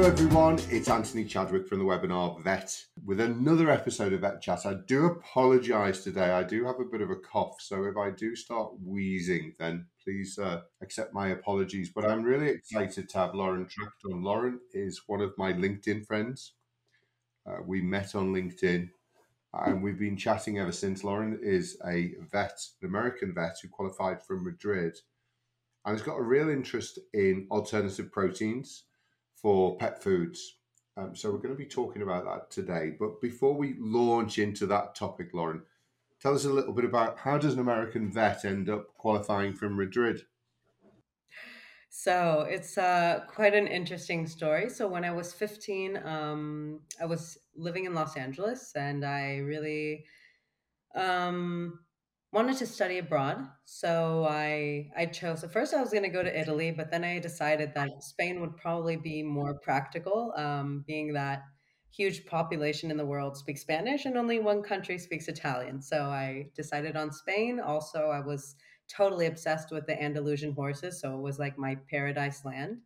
Hello, 0.00 0.12
everyone. 0.12 0.58
It's 0.70 0.88
Anthony 0.88 1.26
Chadwick 1.26 1.68
from 1.68 1.78
the 1.78 1.84
webinar 1.84 2.42
Vet 2.42 2.74
with 3.04 3.20
another 3.20 3.68
episode 3.68 4.14
of 4.14 4.22
Vet 4.22 4.40
Chat. 4.40 4.64
I 4.64 4.76
do 4.86 5.04
apologize 5.04 6.02
today. 6.02 6.30
I 6.30 6.42
do 6.42 6.64
have 6.64 6.80
a 6.80 6.86
bit 6.86 7.02
of 7.02 7.10
a 7.10 7.16
cough, 7.16 7.56
so 7.60 7.84
if 7.84 7.98
I 7.98 8.08
do 8.08 8.34
start 8.34 8.72
wheezing, 8.82 9.56
then 9.58 9.88
please 10.02 10.38
uh, 10.38 10.62
accept 10.80 11.12
my 11.12 11.28
apologies. 11.28 11.90
But 11.94 12.06
I'm 12.06 12.22
really 12.22 12.48
excited 12.48 13.10
to 13.10 13.18
have 13.18 13.34
Lauren 13.34 13.66
Tracht 13.66 14.10
on. 14.10 14.22
Lauren 14.22 14.60
is 14.72 15.02
one 15.06 15.20
of 15.20 15.34
my 15.36 15.52
LinkedIn 15.52 16.06
friends. 16.06 16.54
Uh, 17.46 17.58
we 17.66 17.82
met 17.82 18.14
on 18.14 18.32
LinkedIn 18.32 18.88
and 19.52 19.82
we've 19.82 19.98
been 19.98 20.16
chatting 20.16 20.58
ever 20.58 20.72
since. 20.72 21.04
Lauren 21.04 21.38
is 21.42 21.76
a 21.86 22.14
vet, 22.32 22.58
an 22.80 22.88
American 22.88 23.34
vet 23.34 23.58
who 23.60 23.68
qualified 23.68 24.22
from 24.22 24.44
Madrid 24.44 24.96
and 25.84 25.94
has 25.94 26.02
got 26.02 26.16
a 26.16 26.22
real 26.22 26.48
interest 26.48 26.98
in 27.12 27.46
alternative 27.50 28.10
proteins 28.10 28.84
for 29.40 29.76
pet 29.76 30.02
foods. 30.02 30.56
Um, 30.96 31.14
so 31.14 31.30
we're 31.30 31.38
going 31.38 31.54
to 31.54 31.58
be 31.58 31.66
talking 31.66 32.02
about 32.02 32.24
that 32.24 32.50
today. 32.50 32.94
But 32.98 33.20
before 33.20 33.54
we 33.54 33.74
launch 33.78 34.38
into 34.38 34.66
that 34.66 34.94
topic, 34.94 35.30
Lauren, 35.32 35.62
tell 36.20 36.34
us 36.34 36.44
a 36.44 36.52
little 36.52 36.72
bit 36.72 36.84
about 36.84 37.18
how 37.18 37.38
does 37.38 37.54
an 37.54 37.60
American 37.60 38.10
vet 38.10 38.44
end 38.44 38.68
up 38.68 38.94
qualifying 38.96 39.54
from 39.54 39.76
Madrid? 39.76 40.22
So 41.88 42.46
it's 42.48 42.78
uh, 42.78 43.20
quite 43.26 43.54
an 43.54 43.66
interesting 43.66 44.26
story. 44.26 44.68
So 44.68 44.86
when 44.86 45.04
I 45.04 45.10
was 45.10 45.32
15, 45.32 45.96
um, 46.04 46.80
I 47.00 47.06
was 47.06 47.38
living 47.56 47.84
in 47.84 47.94
Los 47.94 48.16
Angeles, 48.16 48.72
and 48.76 49.04
I 49.04 49.38
really 49.38 50.04
um, 50.94 51.80
wanted 52.32 52.56
to 52.58 52.66
study 52.66 52.98
abroad. 52.98 53.38
So 53.64 54.26
I 54.28 54.90
I 54.96 55.06
chose. 55.06 55.42
At 55.44 55.52
first, 55.52 55.74
I 55.74 55.80
was 55.80 55.90
going 55.90 56.04
to 56.04 56.08
go 56.08 56.22
to 56.22 56.40
Italy, 56.40 56.70
but 56.70 56.90
then 56.90 57.04
I 57.04 57.18
decided 57.18 57.72
that 57.74 58.02
Spain 58.02 58.40
would 58.40 58.56
probably 58.56 58.96
be 58.96 59.22
more 59.22 59.54
practical, 59.54 60.32
um, 60.36 60.84
being 60.86 61.12
that 61.14 61.42
huge 61.92 62.24
population 62.26 62.90
in 62.90 62.96
the 62.96 63.04
world 63.04 63.36
speaks 63.36 63.62
Spanish 63.62 64.04
and 64.04 64.16
only 64.16 64.38
one 64.38 64.62
country 64.62 64.96
speaks 64.96 65.26
Italian. 65.26 65.82
So 65.82 66.04
I 66.04 66.50
decided 66.54 66.96
on 66.96 67.10
Spain. 67.10 67.58
Also, 67.58 68.10
I 68.10 68.20
was 68.20 68.54
totally 68.88 69.26
obsessed 69.26 69.72
with 69.72 69.86
the 69.86 70.00
Andalusian 70.00 70.52
horses, 70.52 71.00
so 71.00 71.16
it 71.16 71.20
was 71.20 71.38
like 71.38 71.58
my 71.58 71.76
paradise 71.90 72.44
land. 72.44 72.78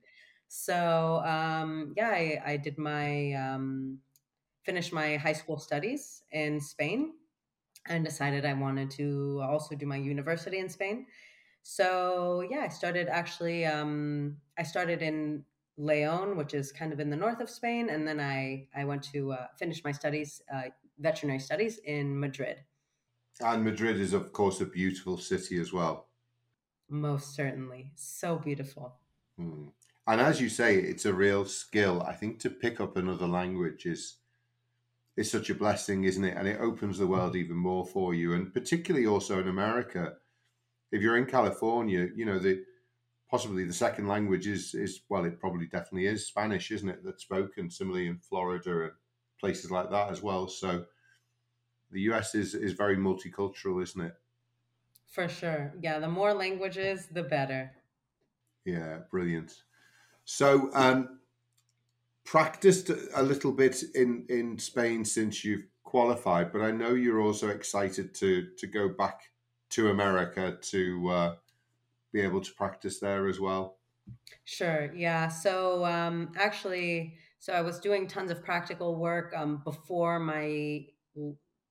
So 0.48 1.22
um, 1.25 1.92
yeah, 1.97 2.11
I, 2.11 2.42
I 2.47 2.56
did 2.56 2.78
my 2.78 3.33
um, 3.34 3.98
finished 4.65 4.92
my 4.92 5.17
high 5.17 5.33
school 5.33 5.59
studies 5.59 6.22
in 6.33 6.61
Spain 6.61 7.12
and 7.86 8.04
decided 8.04 8.44
I 8.44 8.54
wanted 8.54 8.90
to 8.92 9.40
also 9.42 9.74
do 9.74 9.86
my 9.86 9.96
university 9.96 10.58
in 10.58 10.68
Spain. 10.68 11.06
So 11.62 12.46
yeah, 12.50 12.60
I 12.60 12.68
started 12.68 13.08
actually. 13.08 13.64
Um, 13.66 14.36
I 14.58 14.62
started 14.62 15.02
in 15.02 15.44
Leon, 15.76 16.36
which 16.36 16.54
is 16.54 16.70
kind 16.70 16.92
of 16.92 17.00
in 17.00 17.10
the 17.10 17.16
north 17.16 17.41
of 17.41 17.50
Spain, 17.50 17.88
and 17.91 18.06
then 18.06 18.20
I 18.20 18.68
I 18.74 18.84
went 18.84 19.02
to 19.12 19.32
uh, 19.32 19.46
finish 19.58 19.82
my 19.82 19.92
studies, 19.92 20.42
uh, 20.52 20.68
veterinary 20.98 21.41
studies 21.41 21.78
in 21.84 22.18
Madrid. 22.18 22.58
And 23.41 23.64
Madrid 23.64 23.98
is, 23.98 24.12
of 24.12 24.32
course, 24.32 24.60
a 24.60 24.66
beautiful 24.66 25.19
city 25.19 25.58
as 25.58 25.72
well. 25.72 26.06
Most 26.88 27.34
certainly, 27.34 27.91
so 27.96 28.36
beautiful. 28.36 28.94
Hmm. 29.36 29.69
And 30.06 30.20
as 30.20 30.41
you 30.41 30.48
say, 30.48 30.76
it's 30.76 31.06
a 31.06 31.14
real 31.14 31.44
skill. 31.46 32.02
I 32.02 32.12
think 32.12 32.38
to 32.41 32.50
pick 32.50 32.80
up 32.80 32.96
another 32.96 33.26
language 33.26 33.86
is 33.86 34.19
is 35.16 35.30
such 35.30 35.50
a 35.50 35.54
blessing, 35.54 36.04
isn't 36.04 36.24
it? 36.24 36.36
And 36.36 36.48
it 36.48 36.60
opens 36.60 36.98
the 36.98 37.06
world 37.06 37.36
even 37.36 37.56
more 37.56 37.86
for 37.86 38.14
you. 38.14 38.34
And 38.34 38.52
particularly 38.52 39.06
also 39.06 39.41
in 39.41 39.48
America, 39.48 40.14
if 40.91 41.02
you're 41.02 41.16
in 41.16 41.26
California, 41.26 42.08
you 42.14 42.25
know, 42.25 42.38
the 42.38 42.64
possibly 43.30 43.64
the 43.64 43.72
second 43.72 44.08
language 44.08 44.47
is 44.47 44.74
is 44.74 45.03
well, 45.08 45.24
it 45.24 45.41
probably 45.41 45.66
definitely 45.66 46.06
is 46.06 46.26
Spanish, 46.26 46.70
isn't 46.70 46.88
it? 46.88 47.04
That's 47.04 47.22
spoken 47.22 47.70
similarly 47.70 48.06
in 48.06 48.19
Florida 48.19 48.84
and 48.84 48.92
places 49.38 49.70
like 49.70 49.91
that 49.91 50.10
as 50.10 50.22
well. 50.22 50.48
So 50.48 50.86
the 51.91 52.00
US 52.12 52.34
is 52.34 52.54
is 52.54 52.72
very 52.72 52.97
multicultural, 52.97 53.82
isn't 53.82 54.00
it? 54.00 54.14
For 55.06 55.28
sure. 55.28 55.72
Yeah, 55.80 56.00
the 56.00 56.08
more 56.08 56.34
languages, 56.34 57.06
the 57.06 57.22
better. 57.22 57.72
Yeah, 58.64 59.00
brilliant. 59.10 59.62
So 60.24 60.70
um 60.74 61.20
practiced 62.24 62.90
a 62.90 63.22
little 63.22 63.52
bit 63.52 63.82
in 63.94 64.26
in 64.28 64.58
Spain 64.58 65.04
since 65.04 65.44
you've 65.44 65.66
qualified, 65.82 66.52
but 66.52 66.62
I 66.62 66.70
know 66.70 66.94
you're 66.94 67.20
also 67.20 67.48
excited 67.48 68.14
to 68.16 68.48
to 68.58 68.66
go 68.66 68.88
back 68.88 69.20
to 69.70 69.90
America 69.90 70.56
to 70.60 71.08
uh, 71.08 71.34
be 72.12 72.20
able 72.20 72.40
to 72.40 72.52
practice 72.54 72.98
there 73.00 73.28
as 73.28 73.40
well. 73.40 73.78
Sure. 74.44 74.92
Yeah. 74.94 75.28
So 75.28 75.84
um, 75.84 76.32
actually, 76.36 77.16
so 77.38 77.52
I 77.52 77.60
was 77.60 77.78
doing 77.78 78.06
tons 78.06 78.30
of 78.30 78.44
practical 78.44 78.96
work 78.96 79.32
um, 79.36 79.62
before 79.64 80.18
my 80.18 80.86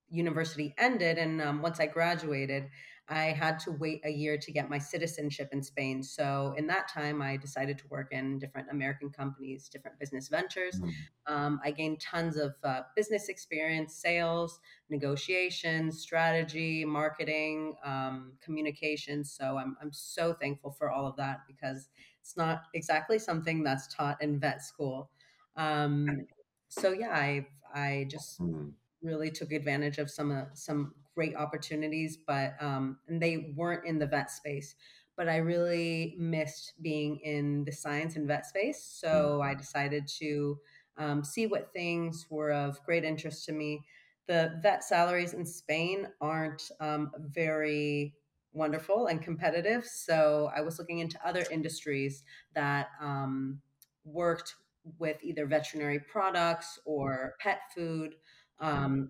university 0.10 0.74
ended, 0.78 1.18
and 1.18 1.42
um, 1.42 1.62
once 1.62 1.80
I 1.80 1.88
graduated, 1.88 2.70
I 3.10 3.26
had 3.26 3.60
to 3.60 3.72
wait 3.72 4.02
a 4.06 4.10
year 4.10 4.38
to 4.38 4.52
get 4.52 4.70
my 4.70 4.78
citizenship 4.78 5.50
in 5.52 5.62
Spain. 5.62 6.02
So, 6.02 6.54
in 6.58 6.68
that 6.68 6.88
time, 6.88 7.22
I 7.22 7.36
decided 7.36 7.78
to 7.80 7.88
work 7.90 8.14
in 8.14 8.40
different 8.40 8.70
American 8.72 9.10
companies, 9.10 9.68
different 9.68 10.00
business 10.00 10.30
ventures. 10.30 10.80
Mm-hmm. 10.80 11.34
Um, 11.34 11.60
I 11.64 11.72
gained 11.72 12.00
tons 12.00 12.38
of 12.38 12.56
uh, 12.64 12.82
business 12.96 13.28
experience, 13.28 13.94
sales, 13.96 14.60
negotiations, 14.90 16.00
strategy, 16.00 16.86
marketing, 16.86 17.76
um, 17.84 18.34
communications. 18.42 19.36
So, 19.38 19.58
I'm, 19.58 19.76
I'm 19.82 19.92
so 19.92 20.34
thankful 20.34 20.72
for 20.72 20.90
all 20.90 21.06
of 21.06 21.18
that 21.18 21.42
because 21.46 21.90
it's 22.22 22.38
not 22.38 22.64
exactly 22.74 23.20
something 23.20 23.64
that's 23.64 23.94
taught 23.94 24.22
in 24.22 24.40
vet 24.40 24.64
school. 24.64 25.10
Um, 25.58 26.26
so, 26.70 26.94
yeah, 26.94 27.12
I, 27.12 27.48
I 27.76 28.08
just. 28.10 28.42
Mm-hmm 28.42 28.70
really 29.04 29.30
took 29.30 29.52
advantage 29.52 29.98
of 29.98 30.10
some 30.10 30.32
uh, 30.32 30.46
some 30.54 30.94
great 31.16 31.36
opportunities, 31.36 32.18
but 32.18 32.54
um, 32.60 32.98
and 33.08 33.22
they 33.22 33.54
weren't 33.56 33.86
in 33.86 34.00
the 34.00 34.08
vet 34.08 34.32
space. 34.32 34.76
But 35.16 35.30
I 35.30 35.38
really 35.38 36.16
missed 36.18 36.74
being 36.82 37.18
in 37.18 37.64
the 37.66 37.72
science 37.72 38.16
and 38.16 38.28
vet 38.28 38.46
space, 38.46 38.84
so 38.84 39.42
I 39.42 39.52
mm-hmm. 39.52 39.60
decided 39.60 40.08
to 40.20 40.58
um, 40.98 41.24
see 41.24 41.48
what 41.48 41.72
things 41.74 42.26
were 42.30 42.52
of 42.52 42.84
great 42.84 43.04
interest 43.04 43.46
to 43.46 43.52
me. 43.52 43.84
The 44.28 44.60
vet 44.62 44.84
salaries 44.84 45.34
in 45.34 45.46
Spain 45.46 46.08
aren't 46.22 46.72
um, 46.80 47.12
very 47.20 48.16
wonderful 48.54 49.08
and 49.08 49.22
competitive, 49.22 49.86
so 49.86 50.52
I 50.56 50.62
was 50.62 50.80
looking 50.80 51.00
into 51.00 51.20
other 51.26 51.44
industries 51.52 52.24
that 52.56 52.88
um, 53.02 53.62
worked 54.06 54.56
with 55.00 55.18
either 55.24 55.46
veterinary 55.46 56.00
products 56.00 56.80
or 56.86 57.36
pet 57.40 57.60
food 57.76 58.16
um, 58.60 59.10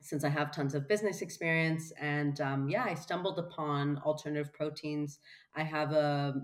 since 0.00 0.24
I 0.24 0.28
have 0.28 0.50
tons 0.50 0.74
of 0.74 0.88
business 0.88 1.22
experience. 1.22 1.92
And 2.00 2.40
um, 2.40 2.68
yeah, 2.68 2.84
I 2.84 2.94
stumbled 2.94 3.38
upon 3.38 3.98
alternative 3.98 4.52
proteins. 4.52 5.18
I 5.54 5.62
have 5.62 5.92
a, 5.92 6.34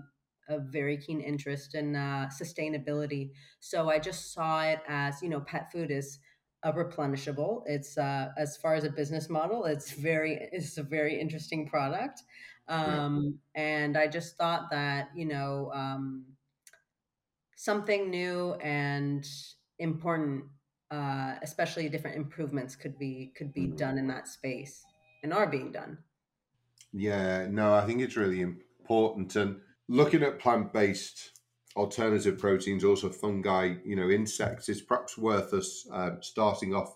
a 0.47 0.59
very 0.59 0.97
keen 0.97 1.21
interest 1.21 1.75
in 1.75 1.95
uh, 1.95 2.29
sustainability. 2.29 3.31
So 3.59 3.89
I 3.89 3.99
just 3.99 4.33
saw 4.33 4.63
it 4.63 4.79
as, 4.87 5.21
you 5.21 5.29
know, 5.29 5.41
pet 5.41 5.71
food 5.71 5.91
is 5.91 6.19
a 6.63 6.71
replenishable. 6.71 7.63
It's 7.65 7.97
uh, 7.97 8.29
as 8.37 8.57
far 8.57 8.75
as 8.75 8.83
a 8.83 8.89
business 8.89 9.29
model, 9.29 9.65
it's 9.65 9.91
very, 9.91 10.49
it's 10.51 10.77
a 10.77 10.83
very 10.83 11.19
interesting 11.19 11.67
product. 11.67 12.23
Um, 12.67 13.39
yeah. 13.55 13.61
And 13.61 13.97
I 13.97 14.07
just 14.07 14.37
thought 14.37 14.69
that, 14.71 15.09
you 15.15 15.25
know, 15.25 15.71
um, 15.73 16.25
something 17.55 18.09
new 18.09 18.53
and 18.55 19.25
important 19.79 20.45
uh, 20.91 21.35
especially 21.41 21.89
different 21.89 22.17
improvements 22.17 22.75
could 22.75 22.97
be 22.97 23.31
could 23.35 23.53
be 23.53 23.67
mm-hmm. 23.67 23.75
done 23.75 23.97
in 23.97 24.07
that 24.07 24.27
space 24.27 24.85
and 25.23 25.33
are 25.33 25.47
being 25.47 25.71
done. 25.71 25.97
Yeah, 26.93 27.47
no, 27.49 27.73
I 27.73 27.85
think 27.85 28.01
it's 28.01 28.15
really 28.15 28.41
important. 28.41 29.35
And 29.35 29.59
looking 29.87 30.23
at 30.23 30.39
plant 30.39 30.73
based 30.73 31.31
alternative 31.75 32.39
proteins, 32.39 32.83
also 32.83 33.09
fungi, 33.09 33.75
you 33.85 33.95
know, 33.95 34.09
insects, 34.09 34.69
is 34.69 34.81
perhaps 34.81 35.17
worth 35.17 35.53
us 35.53 35.85
uh, 35.91 36.11
starting 36.21 36.73
off 36.73 36.95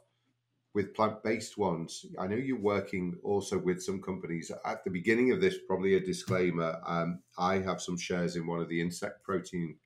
with 0.73 0.93
plant 0.93 1.21
based 1.23 1.57
ones. 1.57 2.05
I 2.17 2.27
know 2.27 2.37
you're 2.37 2.57
working 2.57 3.17
also 3.23 3.57
with 3.57 3.83
some 3.83 4.01
companies. 4.01 4.51
At 4.65 4.83
the 4.83 4.89
beginning 4.89 5.31
of 5.31 5.41
this, 5.41 5.57
probably 5.67 5.95
a 5.95 5.99
disclaimer 5.99 6.79
um, 6.85 7.19
I 7.37 7.59
have 7.59 7.81
some 7.81 7.97
shares 7.97 8.35
in 8.35 8.47
one 8.47 8.61
of 8.61 8.69
the 8.69 8.81
insect 8.81 9.23
protein 9.23 9.77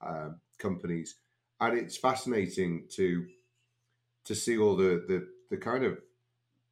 uh, 0.00 0.30
companies. 0.58 1.16
And 1.60 1.76
it's 1.76 1.98
fascinating 1.98 2.86
to 2.92 3.26
to 4.30 4.36
see 4.36 4.56
all 4.56 4.76
the, 4.76 5.04
the 5.08 5.26
the 5.50 5.56
kind 5.56 5.84
of 5.84 5.98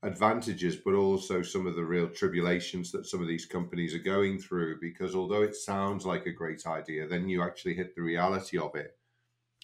advantages, 0.05 0.77
but 0.77 0.95
also 0.95 1.43
some 1.43 1.67
of 1.67 1.75
the 1.75 1.85
real 1.85 2.09
tribulations 2.09 2.93
that 2.93 3.05
some 3.05 3.21
of 3.21 3.27
these 3.27 3.47
companies 3.47 3.93
are 3.97 4.11
going 4.15 4.39
through. 4.39 4.79
Because 4.81 5.17
although 5.17 5.43
it 5.43 5.57
sounds 5.57 6.07
like 6.07 6.25
a 6.25 6.33
great 6.33 6.65
idea, 6.69 7.09
then 7.09 7.29
you 7.29 7.43
actually 7.43 7.75
hit 7.75 7.97
the 7.97 8.03
reality 8.03 8.59
of 8.59 8.77
it, 8.77 8.97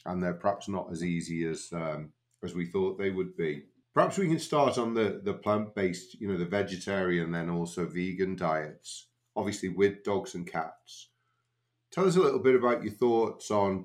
and 0.05 0.21
they're 0.21 0.35
perhaps 0.35 0.69
not 0.69 0.89
as 0.91 1.05
easy 1.05 1.47
as 1.47 1.69
um, 1.73 2.11
as 2.43 2.53
we 2.53 2.67
thought 2.67 2.99
they 2.99 3.11
would 3.11 3.37
be. 3.37 3.63
Perhaps 3.95 4.19
we 4.19 4.27
can 4.27 4.41
start 4.41 4.77
on 4.77 4.95
the 4.95 5.21
the 5.23 5.35
plant 5.35 5.73
based, 5.77 6.21
you 6.21 6.27
know, 6.27 6.37
the 6.37 6.45
vegetarian, 6.45 7.31
then 7.31 7.49
also 7.49 7.87
vegan 7.87 8.35
diets. 8.35 9.07
Obviously, 9.37 9.69
with 9.69 10.03
dogs 10.03 10.35
and 10.35 10.51
cats. 10.51 11.11
Tell 11.93 12.09
us 12.09 12.17
a 12.17 12.21
little 12.21 12.41
bit 12.41 12.57
about 12.57 12.83
your 12.83 12.93
thoughts 12.93 13.53
on 13.53 13.85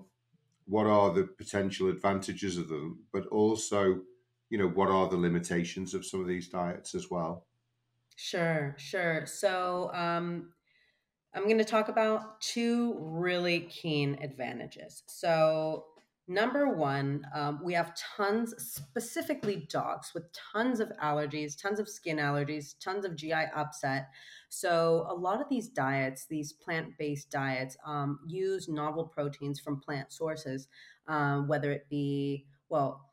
what 0.69 0.87
are 0.87 1.13
the 1.13 1.25
potential 1.25 1.89
advantages 1.89 2.57
of 2.57 2.69
them, 2.69 3.07
but 3.11 3.25
also, 3.27 4.03
you 4.49 4.57
know, 4.57 4.69
what 4.69 4.89
are 4.89 5.09
the 5.09 5.17
limitations 5.17 5.93
of 5.95 6.05
some 6.05 6.21
of 6.21 6.27
these 6.27 6.49
diets 6.49 6.95
as 6.95 7.09
well? 7.11 7.47
Sure, 8.15 8.75
sure. 8.77 9.25
So, 9.25 9.91
um, 9.93 10.53
I'm 11.33 11.45
going 11.45 11.59
to 11.59 11.65
talk 11.65 11.89
about 11.89 12.41
two 12.41 12.95
really 12.99 13.61
keen 13.61 14.17
advantages. 14.23 15.03
So, 15.07 15.88
number 16.29 16.69
one, 16.69 17.25
um, 17.33 17.59
we 17.63 17.73
have 17.73 17.93
tons, 18.15 18.53
specifically 18.57 19.67
dogs, 19.69 20.13
with 20.13 20.23
tons 20.31 20.79
of 20.79 20.91
allergies, 21.03 21.59
tons 21.59 21.79
of 21.79 21.89
skin 21.89 22.17
allergies, 22.17 22.75
tons 22.79 23.03
of 23.03 23.15
GI 23.15 23.33
upset. 23.33 24.09
So, 24.47 25.07
a 25.09 25.13
lot 25.13 25.41
of 25.41 25.49
these 25.49 25.67
diets, 25.67 26.27
these 26.27 26.53
plant 26.53 26.97
based 26.97 27.31
diets, 27.31 27.75
um, 27.85 28.19
use 28.27 28.69
novel 28.69 29.05
proteins 29.05 29.59
from 29.59 29.81
plant 29.81 30.13
sources, 30.13 30.67
um, 31.07 31.47
whether 31.47 31.71
it 31.71 31.89
be, 31.89 32.45
well, 32.69 33.09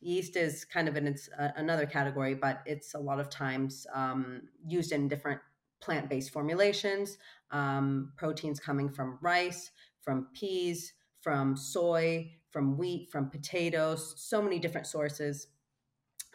yeast 0.00 0.36
is 0.36 0.64
kind 0.64 0.88
of 0.88 0.96
in 0.96 1.06
its 1.06 1.28
uh, 1.38 1.50
another 1.56 1.86
category, 1.86 2.34
but 2.34 2.62
it's 2.66 2.94
a 2.94 2.98
lot 2.98 3.18
of 3.20 3.28
times 3.28 3.86
um, 3.92 4.42
used 4.64 4.92
in 4.92 5.08
different 5.08 5.40
plant-based 5.80 6.32
formulations, 6.32 7.18
um, 7.50 8.12
proteins 8.16 8.60
coming 8.60 8.88
from 8.88 9.18
rice, 9.20 9.72
from 10.00 10.28
peas, 10.34 10.92
from 11.20 11.56
soy, 11.56 12.30
from 12.50 12.76
wheat, 12.76 13.10
from 13.10 13.30
potatoes, 13.30 14.14
so 14.16 14.42
many 14.42 14.58
different 14.58 14.86
sources. 14.86 15.48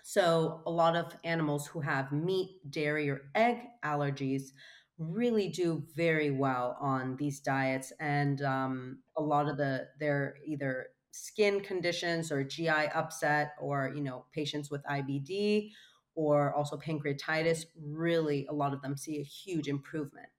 So, 0.04 0.62
a 0.66 0.72
lot 0.72 0.96
of 0.96 1.16
animals 1.24 1.68
who 1.68 1.82
have 1.82 2.12
meat, 2.12 2.60
dairy, 2.70 3.10
or 3.10 3.24
egg 3.34 3.58
allergies 3.84 4.52
really 4.98 5.50
do 5.50 5.84
very 5.96 6.32
well 6.32 6.78
on 6.80 7.18
these 7.18 7.40
diets, 7.40 7.92
and 8.00 8.42
um, 8.44 9.00
a 9.18 9.22
lot 9.22 9.48
of 9.48 9.58
the 9.58 9.88
they're 10.00 10.36
either 10.46 10.88
skin 11.12 11.60
conditions 11.62 12.32
or 12.32 12.44
GI 12.44 12.70
upset, 12.70 13.54
or 13.60 13.92
you 13.96 14.02
know 14.04 14.26
patients 14.34 14.70
with 14.70 14.84
IBD 14.84 15.72
or 16.16 16.54
also 16.54 16.78
pancreatitis, 16.78 17.66
really 17.78 18.48
a 18.50 18.54
lot 18.54 18.74
of 18.74 18.82
them 18.82 18.96
see 18.98 19.20
a 19.20 19.24
huge 19.24 19.68
improvement 19.68 20.30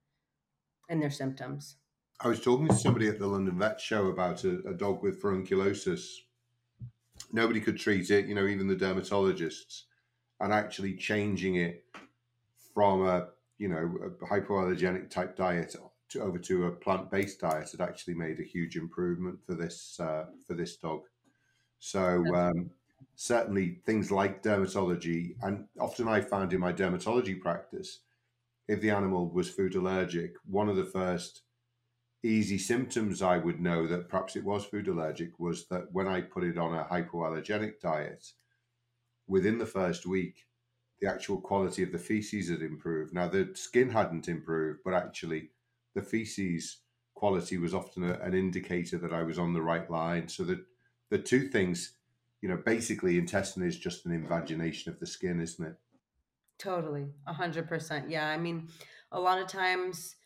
in 0.89 1.01
their 1.01 1.11
symptoms. 1.11 1.77
I 2.19 2.29
was 2.29 2.41
talking 2.41 2.69
to 2.69 2.75
somebody 2.75 3.09
at 3.09 3.19
the 3.19 3.27
London 3.27 3.59
Vet 3.59 3.79
Show 3.79 4.07
about 4.07 4.43
a, 4.45 4.61
a 4.67 4.73
dog 4.73 5.03
with 5.03 5.21
furunculosis. 5.21 6.23
Nobody 7.31 7.61
could 7.61 7.79
treat 7.79 8.11
it, 8.11 8.27
you 8.27 8.35
know, 8.35 8.47
even 8.47 8.67
the 8.67 8.75
dermatologists, 8.75 9.83
and 10.41 10.53
actually 10.53 10.95
changing 10.95 11.57
it 11.57 11.85
from 12.75 13.07
a 13.07 13.29
you 13.59 13.69
know 13.69 13.99
a 14.05 14.27
hypoallergenic 14.27 15.11
type 15.11 15.37
diet 15.37 15.77
to 16.09 16.21
over 16.21 16.39
to 16.39 16.67
a 16.67 16.71
plant 16.71 17.11
based 17.11 17.41
diet 17.41 17.71
had 17.71 17.81
actually 17.81 18.15
made 18.15 18.39
a 18.39 18.45
huge 18.45 18.77
improvement 18.77 19.39
for 19.45 19.55
this 19.55 19.99
uh, 20.01 20.27
for 20.47 20.55
this 20.55 20.77
dog. 20.77 21.03
So 21.81 22.25
um, 22.35 22.71
certainly 23.15 23.81
things 23.85 24.11
like 24.11 24.43
dermatology, 24.43 25.37
and 25.43 25.67
often 25.79 26.09
I 26.09 26.23
found 26.23 26.55
in 26.55 26.61
my 26.61 26.73
dermatology 26.73 27.39
practice, 27.39 28.01
if 28.69 28.81
the 28.81 28.91
animal 28.91 29.29
was 29.29 29.51
food 29.51 29.75
allergic, 29.75 30.33
one 30.47 30.71
of 30.71 30.77
the 30.77 30.85
first 30.85 31.43
easy 32.27 32.59
symptoms 32.59 33.23
I 33.23 33.39
would 33.39 33.61
know 33.61 33.87
that 33.87 34.09
perhaps 34.09 34.37
it 34.37 34.45
was 34.45 34.65
food 34.65 34.89
allergic 34.89 35.39
was 35.39 35.67
that 35.69 35.93
when 35.93 36.09
I 36.09 36.21
put 36.21 36.45
it 36.45 36.59
on 36.59 36.75
a 36.75 36.85
hypoallergenic 36.85 37.81
diet, 37.81 38.33
within 39.27 39.59
the 39.59 39.67
first 39.67 40.07
week, 40.07 40.47
the 41.01 41.09
actual 41.09 41.41
quality 41.41 41.83
of 41.83 41.93
the 41.93 41.99
feces 41.99 42.51
had 42.51 42.63
improved. 42.63 43.13
Now, 43.13 43.29
the 43.29 43.51
skin 43.55 43.91
hadn't 43.91 44.29
improved, 44.29 44.81
but 44.85 44.95
actually, 44.95 45.51
the 45.95 46.03
feces 46.03 46.79
quality 47.15 47.59
was 47.59 47.75
often 47.75 48.05
a, 48.05 48.15
an 48.21 48.35
indicator 48.35 48.99
that 48.99 49.13
I 49.13 49.23
was 49.23 49.39
on 49.39 49.53
the 49.53 49.63
right 49.63 49.91
line. 49.91 50.29
So, 50.29 50.45
the, 50.45 50.65
the 51.11 51.19
two 51.19 51.49
things 51.49 51.97
you 52.47 52.49
know, 52.49 52.63
basically 52.65 53.19
intestine 53.19 53.65
is 53.65 53.79
just 53.79 54.07
an 54.07 54.13
invagination 54.13 54.93
of 54.93 55.01
the 55.01 55.07
skin, 55.07 55.41
isn't 55.41 55.67
it? 55.67 55.75
Totally, 56.59 57.07
a 57.27 57.33
hundred 57.33 57.69
percent. 57.69 58.09
Yeah, 58.09 58.29
I 58.29 58.37
mean, 58.37 58.69
a 59.13 59.21
lot 59.21 59.41
of 59.41 59.49
times, 59.49 60.17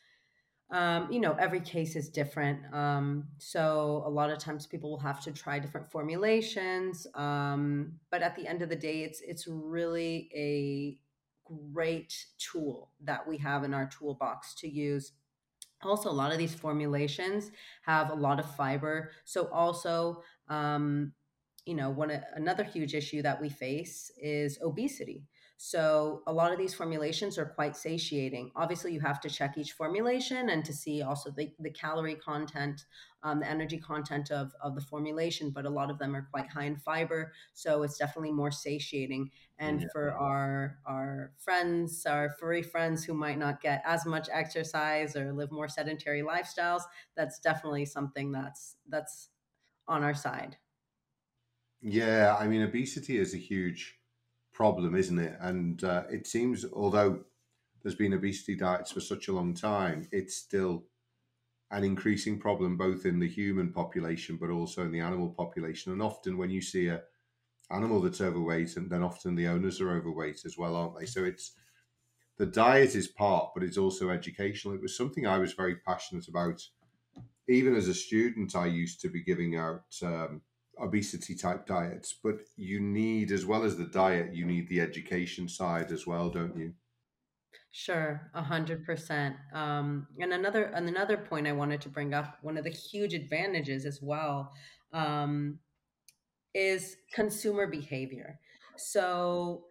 um, 0.72 1.11
you 1.11 1.20
know, 1.20 1.34
every 1.38 1.61
case 1.61 1.96
is 1.96 2.08
different. 2.08 2.61
Um, 2.72 3.25
so 3.38 4.02
a 4.06 4.11
lot 4.11 4.31
of 4.31 4.38
times 4.38 4.67
people 4.67 4.90
will 4.90 5.00
have 5.00 5.20
to 5.25 5.32
try 5.32 5.58
different 5.58 5.90
formulations. 5.90 7.06
Um, 7.14 7.93
but 8.11 8.22
at 8.22 8.37
the 8.37 8.46
end 8.46 8.62
of 8.62 8.69
the 8.69 8.76
day, 8.76 9.02
it's 9.02 9.20
it's 9.20 9.46
really 9.49 10.31
a 10.34 10.99
great 11.72 12.26
tool 12.38 12.90
that 13.02 13.26
we 13.26 13.37
have 13.38 13.64
in 13.64 13.75
our 13.75 13.87
toolbox 13.87 14.55
to 14.55 14.69
use 14.69 15.12
also 15.82 16.11
a 16.11 16.12
lot 16.12 16.31
of 16.31 16.38
these 16.38 16.55
formulations 16.55 17.50
have 17.82 18.11
a 18.11 18.14
lot 18.14 18.38
of 18.38 18.55
fiber 18.55 19.11
so 19.25 19.49
also 19.49 20.22
um, 20.49 21.12
you 21.67 21.75
know, 21.75 21.90
one 21.90 22.11
another 22.34 22.64
huge 22.64 22.94
issue 22.94 23.22
that 23.22 23.40
we 23.40 23.49
face 23.49 24.11
is 24.20 24.58
obesity. 24.62 25.22
So 25.62 26.22
a 26.26 26.32
lot 26.32 26.52
of 26.52 26.58
these 26.58 26.72
formulations 26.72 27.36
are 27.36 27.44
quite 27.44 27.76
satiating. 27.76 28.50
Obviously, 28.56 28.94
you 28.94 29.00
have 29.00 29.20
to 29.20 29.28
check 29.28 29.58
each 29.58 29.72
formulation 29.72 30.48
and 30.48 30.64
to 30.64 30.72
see 30.72 31.02
also 31.02 31.30
the, 31.30 31.52
the 31.60 31.68
calorie 31.68 32.14
content, 32.14 32.86
um, 33.22 33.40
the 33.40 33.46
energy 33.50 33.76
content 33.76 34.30
of, 34.30 34.54
of 34.62 34.74
the 34.74 34.80
formulation, 34.80 35.50
but 35.50 35.66
a 35.66 35.68
lot 35.68 35.90
of 35.90 35.98
them 35.98 36.16
are 36.16 36.26
quite 36.30 36.48
high 36.48 36.64
in 36.64 36.76
fiber. 36.76 37.34
So 37.52 37.82
it's 37.82 37.98
definitely 37.98 38.32
more 38.32 38.50
satiating. 38.50 39.30
And 39.58 39.82
yeah. 39.82 39.88
for 39.92 40.12
our 40.12 40.78
our 40.86 41.32
friends, 41.36 42.06
our 42.06 42.30
furry 42.40 42.62
friends 42.62 43.04
who 43.04 43.12
might 43.12 43.36
not 43.36 43.60
get 43.60 43.82
as 43.84 44.06
much 44.06 44.30
exercise 44.32 45.14
or 45.14 45.34
live 45.34 45.52
more 45.52 45.68
sedentary 45.68 46.22
lifestyles, 46.22 46.84
that's 47.18 47.38
definitely 47.38 47.84
something 47.84 48.32
that's 48.32 48.76
that's 48.88 49.28
on 49.86 50.04
our 50.04 50.14
side. 50.14 50.56
Yeah, 51.82 52.34
I 52.40 52.46
mean, 52.46 52.62
obesity 52.62 53.18
is 53.18 53.34
a 53.34 53.38
huge 53.38 54.00
problem, 54.60 54.94
isn't 54.94 55.18
it? 55.18 55.38
And 55.40 55.82
uh, 55.82 56.02
it 56.10 56.26
seems, 56.26 56.66
although 56.70 57.24
there's 57.82 57.94
been 57.94 58.12
obesity 58.12 58.54
diets 58.54 58.92
for 58.92 59.00
such 59.00 59.26
a 59.26 59.32
long 59.32 59.54
time, 59.54 60.06
it's 60.12 60.36
still 60.36 60.84
an 61.70 61.82
increasing 61.82 62.38
problem 62.38 62.76
both 62.76 63.06
in 63.06 63.20
the 63.20 63.26
human 63.26 63.72
population 63.72 64.36
but 64.36 64.50
also 64.50 64.82
in 64.84 64.92
the 64.92 65.00
animal 65.00 65.30
population. 65.30 65.92
And 65.92 66.02
often, 66.02 66.36
when 66.36 66.50
you 66.50 66.60
see 66.60 66.88
a 66.88 67.00
animal 67.70 68.02
that's 68.02 68.20
overweight, 68.20 68.76
and 68.76 68.90
then 68.90 69.02
often 69.02 69.34
the 69.34 69.46
owners 69.46 69.81
are 69.81 69.96
overweight 69.96 70.43
as 70.44 70.58
well, 70.58 70.76
aren't 70.76 70.98
they? 71.00 71.06
So 71.06 71.24
it's 71.24 71.52
the 72.36 72.44
diet 72.44 72.94
is 72.94 73.08
part, 73.08 73.52
but 73.55 73.64
it's 73.64 73.79
also 73.79 74.10
educational. 74.10 74.74
It 74.74 74.82
was 74.82 74.94
something 74.94 75.26
I 75.26 75.38
was 75.38 75.55
very 75.55 75.76
passionate 75.76 76.29
about. 76.29 76.60
Even 77.48 77.74
as 77.74 77.88
a 77.88 77.94
student, 77.94 78.55
I 78.55 78.67
used 78.67 79.00
to 79.00 79.08
be 79.08 79.22
giving 79.22 79.56
out. 79.56 79.86
Um, 80.02 80.43
obesity 80.81 81.34
type 81.34 81.67
diets, 81.67 82.15
but 82.22 82.37
you 82.56 82.81
need, 82.81 83.32
as 83.32 83.46
well 83.46 83.65
as 83.65 83.77
the 83.77 83.87
diet, 83.87 84.34
you 84.34 84.44
need 84.44 84.69
the 84.69 84.81
education 84.81 85.49
side 85.49 85.91
as 85.93 86.06
well, 86.06 86.31
don't 86.31 86.56
you? 86.56 86.72
Sure, 87.72 88.31
a 88.34 88.43
hundred 88.43 88.84
percent. 88.84 89.37
Um, 89.55 90.08
and 90.19 90.32
another 90.32 90.65
and 90.65 90.89
another 90.89 91.17
point 91.17 91.46
I 91.46 91.53
wanted 91.53 91.81
to 91.82 91.89
bring 91.89 92.15
up, 92.15 92.39
one 92.43 92.56
of 92.56 92.65
the 92.65 92.70
huge 92.70 93.15
advantages 93.15 93.87
as 93.87 94.01
well, 94.03 94.53
um, 94.93 95.60
is 96.53 96.96
consumer 97.15 97.69
behavior. 97.69 98.41
So 98.77 99.67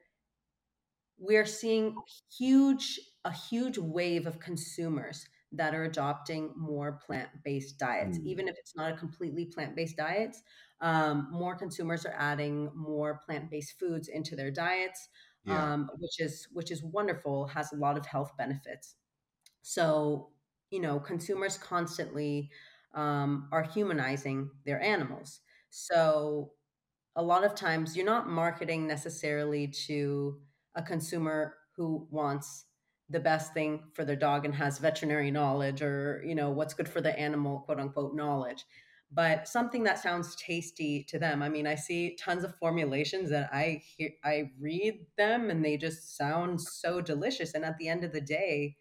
we're 1.18 1.46
seeing 1.46 1.96
huge 2.38 3.00
a 3.25 3.32
huge 3.32 3.78
wave 3.78 4.28
of 4.28 4.39
consumers 4.39 5.25
that 5.51 5.75
are 5.75 5.84
adopting 5.84 6.54
more 6.56 7.00
plant-based 7.06 7.78
diets, 7.78 8.18
mm. 8.18 8.25
even 8.25 8.48
if 8.48 8.56
it's 8.58 8.75
not 8.75 8.94
a 8.94 8.98
completely 8.98 9.46
plant-based 9.46 9.98
diet 9.98 10.36
um, 10.81 11.27
more 11.31 11.55
consumers 11.55 12.05
are 12.05 12.15
adding 12.17 12.69
more 12.74 13.19
plant-based 13.25 13.77
foods 13.79 14.07
into 14.07 14.36
their 14.36 14.51
diets 14.51 15.09
yeah. 15.45 15.74
um, 15.74 15.89
which 15.98 16.19
is 16.19 16.48
which 16.51 16.71
is 16.71 16.83
wonderful 16.83 17.48
has 17.48 17.71
a 17.71 17.77
lot 17.77 17.98
of 17.98 18.05
health 18.05 18.31
benefits. 18.38 18.95
So 19.62 20.29
you 20.71 20.79
know 20.81 21.00
consumers 21.00 21.57
constantly 21.57 22.50
um, 22.95 23.48
are 23.51 23.63
humanizing 23.63 24.50
their 24.65 24.81
animals. 24.81 25.39
So 25.69 26.51
a 27.15 27.21
lot 27.21 27.43
of 27.43 27.55
times 27.55 27.95
you're 27.95 28.05
not 28.05 28.29
marketing 28.29 28.88
necessarily 28.88 29.67
to 29.88 30.39
a 30.75 30.81
consumer 30.81 31.55
who 31.75 32.07
wants 32.09 32.65
the 33.09 33.19
best 33.19 33.53
thing 33.53 33.83
for 33.93 34.05
their 34.05 34.15
dog 34.15 34.45
and 34.45 34.53
has 34.53 34.77
veterinary 34.77 35.31
knowledge 35.31 35.81
or 35.81 36.24
you 36.25 36.36
know 36.36 36.51
what's 36.51 36.74
good 36.74 36.88
for 36.88 37.01
the 37.01 37.17
animal 37.17 37.62
quote 37.62 37.79
unquote 37.79 38.13
knowledge 38.13 38.65
but 39.12 39.48
something 39.48 39.84
that 39.84 40.00
sounds 40.00 40.36
tasty 40.36 41.04
to 41.06 41.18
them. 41.18 41.42
I 41.42 41.50
mean, 41.50 41.66
I 41.66 41.75
see 41.75 42.16
tons 42.16 42.44
of 42.44 42.56
formulations 42.56 43.32
that 43.32 43.50
I 43.51 43.82
hear, 43.98 44.12
I 44.24 44.51
read 44.60 45.06
them 45.18 45.50
and 45.50 45.66
they 45.66 45.78
just 45.78 46.16
sound 46.16 46.62
so 46.62 47.01
delicious. 47.01 47.56
And 47.56 47.66
at 47.66 47.78
the 47.78 47.88
end 47.88 48.04
of 48.04 48.12
the 48.12 48.22
day, 48.22 48.78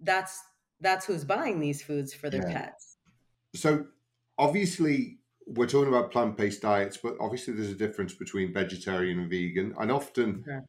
that's 0.00 0.42
that's 0.80 1.06
who's 1.06 1.24
buying 1.24 1.60
these 1.60 1.80
foods 1.80 2.12
for 2.12 2.28
their 2.28 2.46
yeah. 2.48 2.52
pets. 2.52 2.98
So 3.54 3.86
obviously 4.36 5.20
we're 5.46 5.68
talking 5.68 5.88
about 5.88 6.10
plant-based 6.10 6.60
diets, 6.60 6.96
but 6.96 7.14
obviously 7.20 7.54
there's 7.54 7.70
a 7.70 7.74
difference 7.74 8.12
between 8.14 8.52
vegetarian 8.52 9.20
and 9.20 9.30
vegan. 9.30 9.74
And 9.78 9.90
often 9.92 10.42
sure. 10.44 10.64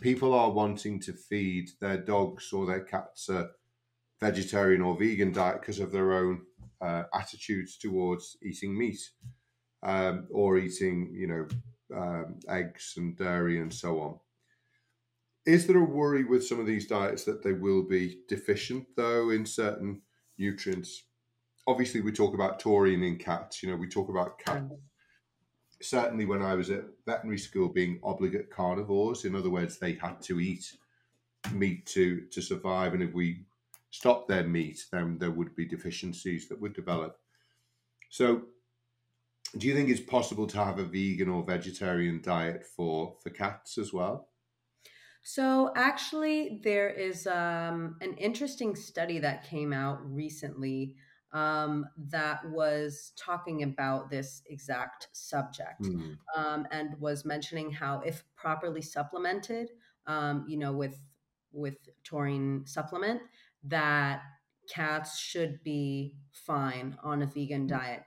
people 0.00 0.34
are 0.34 0.50
wanting 0.50 1.00
to 1.00 1.12
feed 1.12 1.70
their 1.80 1.96
dogs 1.96 2.52
or 2.52 2.66
their 2.66 2.84
cats 2.84 3.28
a 3.30 3.50
vegetarian 4.20 4.82
or 4.82 4.96
vegan 4.96 5.32
diet 5.32 5.60
because 5.60 5.80
of 5.80 5.92
their 5.92 6.12
own 6.12 6.42
uh, 6.80 7.04
attitudes 7.14 7.76
towards 7.76 8.36
eating 8.42 8.76
meat 8.76 9.00
um, 9.82 10.26
or 10.30 10.58
eating, 10.58 11.12
you 11.14 11.26
know, 11.26 11.46
um, 11.96 12.38
eggs 12.48 12.94
and 12.96 13.16
dairy 13.16 13.60
and 13.60 13.72
so 13.72 14.00
on. 14.00 14.18
Is 15.46 15.66
there 15.66 15.78
a 15.78 15.84
worry 15.84 16.24
with 16.24 16.46
some 16.46 16.60
of 16.60 16.66
these 16.66 16.86
diets 16.86 17.24
that 17.24 17.42
they 17.42 17.54
will 17.54 17.82
be 17.82 18.20
deficient, 18.28 18.86
though, 18.96 19.30
in 19.30 19.46
certain 19.46 20.02
nutrients? 20.36 21.04
Obviously, 21.66 22.02
we 22.02 22.12
talk 22.12 22.34
about 22.34 22.60
taurine 22.60 23.02
in 23.02 23.16
cats. 23.16 23.62
You 23.62 23.70
know, 23.70 23.76
we 23.76 23.88
talk 23.88 24.10
about 24.10 24.38
cats. 24.38 24.74
Certainly, 25.80 26.26
when 26.26 26.42
I 26.42 26.54
was 26.54 26.70
at 26.70 26.84
veterinary 27.06 27.38
school, 27.38 27.68
being 27.68 27.98
obligate 28.02 28.50
carnivores. 28.50 29.24
In 29.24 29.34
other 29.34 29.48
words, 29.48 29.78
they 29.78 29.94
had 29.94 30.20
to 30.22 30.40
eat 30.40 30.76
meat 31.52 31.86
to 31.86 32.22
to 32.30 32.42
survive, 32.42 32.92
and 32.92 33.02
if 33.02 33.14
we 33.14 33.46
stopped 33.90 34.28
their 34.28 34.44
meat, 34.44 34.86
then 34.92 35.18
there 35.18 35.30
would 35.30 35.54
be 35.54 35.64
deficiencies 35.66 36.48
that 36.48 36.60
would 36.60 36.74
develop. 36.74 37.18
So, 38.10 38.42
do 39.56 39.66
you 39.66 39.74
think 39.74 39.88
it's 39.88 40.00
possible 40.00 40.46
to 40.46 40.64
have 40.64 40.78
a 40.78 40.84
vegan 40.84 41.28
or 41.28 41.42
vegetarian 41.42 42.20
diet 42.22 42.64
for 42.64 43.16
for 43.22 43.30
cats 43.30 43.78
as 43.78 43.92
well? 43.92 44.28
So 45.22 45.72
actually, 45.76 46.60
there 46.64 46.88
is 46.88 47.26
um, 47.26 47.96
an 48.00 48.14
interesting 48.14 48.74
study 48.74 49.18
that 49.18 49.44
came 49.44 49.72
out 49.72 49.98
recently 50.02 50.96
um, 51.32 51.84
that 51.98 52.48
was 52.50 53.12
talking 53.16 53.62
about 53.62 54.10
this 54.10 54.42
exact 54.46 55.08
subject 55.12 55.84
Hmm. 55.84 56.14
um, 56.34 56.66
and 56.70 56.98
was 56.98 57.24
mentioning 57.26 57.70
how, 57.70 58.00
if 58.00 58.24
properly 58.36 58.80
supplemented, 58.80 59.70
um, 60.06 60.46
you 60.48 60.56
know, 60.56 60.72
with 60.72 60.98
with 61.52 61.88
taurine 62.04 62.64
supplement, 62.66 63.20
that 63.64 64.22
cats 64.68 65.18
should 65.18 65.62
be 65.62 66.18
fine 66.32 66.98
on 67.02 67.22
a 67.22 67.26
vegan 67.26 67.66
diet. 67.66 68.04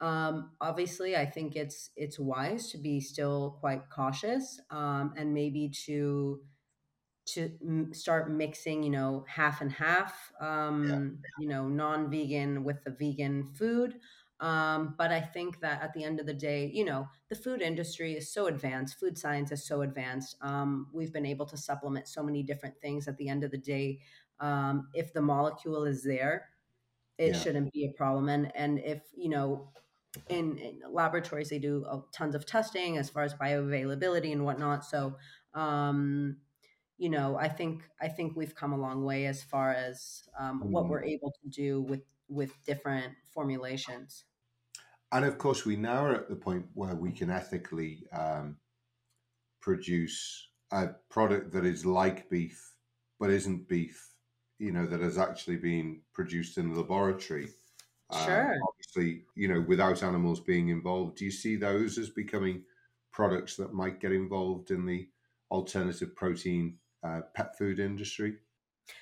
Um, 0.00 0.56
obviously, 0.60 1.16
I 1.16 1.26
think 1.26 1.56
it's 1.56 1.90
it's 1.96 2.18
wise 2.18 2.70
to 2.70 2.78
be 2.78 3.00
still 3.00 3.58
quite 3.60 3.90
cautious 3.90 4.58
um, 4.70 5.12
and 5.16 5.34
maybe 5.34 5.68
to 5.86 6.42
to 7.26 7.58
m- 7.62 7.92
start 7.94 8.30
mixing, 8.30 8.82
you 8.82 8.90
know, 8.90 9.24
half 9.28 9.60
and 9.60 9.70
half, 9.72 10.32
Yeah. 10.82 11.00
um, 11.00 11.24
you 11.36 11.46
know, 11.46 11.68
non-vegan 11.68 12.64
with 12.64 12.82
the 12.84 12.90
vegan 12.90 13.44
food. 13.44 14.00
Um, 14.40 14.94
but 14.96 15.12
I 15.12 15.20
think 15.20 15.60
that 15.60 15.82
at 15.82 15.92
the 15.92 16.02
end 16.02 16.18
of 16.18 16.24
the 16.26 16.32
day, 16.34 16.70
you 16.72 16.82
know, 16.84 17.08
the 17.28 17.34
food 17.36 17.60
industry 17.60 18.16
is 18.16 18.32
so 18.32 18.46
advanced, 18.46 18.98
food 18.98 19.18
science 19.18 19.52
is 19.52 19.66
so 19.66 19.82
advanced. 19.82 20.34
Um, 20.40 20.88
we've 20.94 21.12
been 21.12 21.26
able 21.26 21.44
to 21.46 21.58
supplement 21.58 22.08
so 22.08 22.22
many 22.22 22.42
different 22.42 22.80
things. 22.80 23.06
At 23.06 23.18
the 23.18 23.28
end 23.28 23.44
of 23.44 23.50
the 23.50 23.58
day, 23.58 24.00
um, 24.40 24.88
if 24.94 25.12
the 25.12 25.22
molecule 25.22 25.84
is 25.84 26.02
there, 26.04 26.50
it 27.18 27.34
Yeah. 27.34 27.36
shouldn't 27.36 27.72
be 27.72 27.86
a 27.86 27.92
problem. 27.92 28.28
And 28.28 28.54
and 28.56 28.78
if 28.80 29.02
you 29.16 29.28
know, 29.28 29.72
in, 30.28 30.58
in 30.58 30.82
laboratories 30.88 31.50
they 31.50 31.58
do 31.58 31.84
uh, 31.86 32.02
tons 32.12 32.34
of 32.34 32.46
testing 32.46 32.98
as 32.98 33.10
far 33.10 33.22
as 33.24 33.34
bioavailability 33.34 34.32
and 34.32 34.44
whatnot. 34.44 34.84
So 34.84 35.18
um, 35.54 36.40
you 36.98 37.10
know, 37.10 37.36
I 37.36 37.48
think 37.48 37.88
I 38.00 38.08
think 38.08 38.36
we've 38.36 38.54
come 38.54 38.72
a 38.72 38.78
long 38.78 39.04
way 39.04 39.26
as 39.26 39.42
far 39.44 39.72
as 39.72 40.28
um, 40.38 40.70
what 40.70 40.88
Hmm. 40.88 40.90
we're 40.90 41.04
able 41.04 41.32
to 41.42 41.48
do 41.50 41.82
with 41.82 42.02
with 42.28 42.62
different 42.64 43.14
formulations. 43.32 44.24
And 45.12 45.24
of 45.24 45.38
course, 45.38 45.64
we 45.64 45.76
now 45.76 46.04
are 46.06 46.14
at 46.14 46.28
the 46.28 46.36
point 46.36 46.70
where 46.74 46.94
we 46.94 47.12
can 47.12 47.30
ethically 47.30 48.06
um, 48.12 48.58
produce 49.60 50.50
a 50.70 50.88
product 51.08 51.52
that 51.52 51.64
is 51.64 51.84
like 51.84 52.30
beef 52.30 52.76
but 53.18 53.30
isn't 53.30 53.68
beef. 53.68 54.16
You 54.60 54.72
know, 54.72 54.86
that 54.86 55.00
has 55.00 55.18
actually 55.18 55.56
been 55.58 56.04
produced 56.12 56.58
in 56.58 56.70
the 56.72 56.80
laboratory. 56.80 57.54
Um, 58.10 58.50
Sure. 58.50 58.60
obviously, 58.68 59.26
you 59.36 59.48
know, 59.48 59.60
without 59.62 60.02
animals 60.04 60.40
being 60.40 60.68
involved. 60.68 61.18
Do 61.18 61.26
you 61.26 61.32
see 61.32 61.56
those 61.56 61.98
as 61.98 62.10
becoming 62.10 62.66
products 63.12 63.56
that 63.56 63.74
might 63.74 64.00
get 64.00 64.12
involved 64.12 64.70
in 64.70 64.86
the 64.86 65.10
alternative 65.50 66.16
protein 66.16 66.80
uh, 67.04 67.22
pet 67.34 67.58
food 67.58 67.80
industry? 67.80 68.40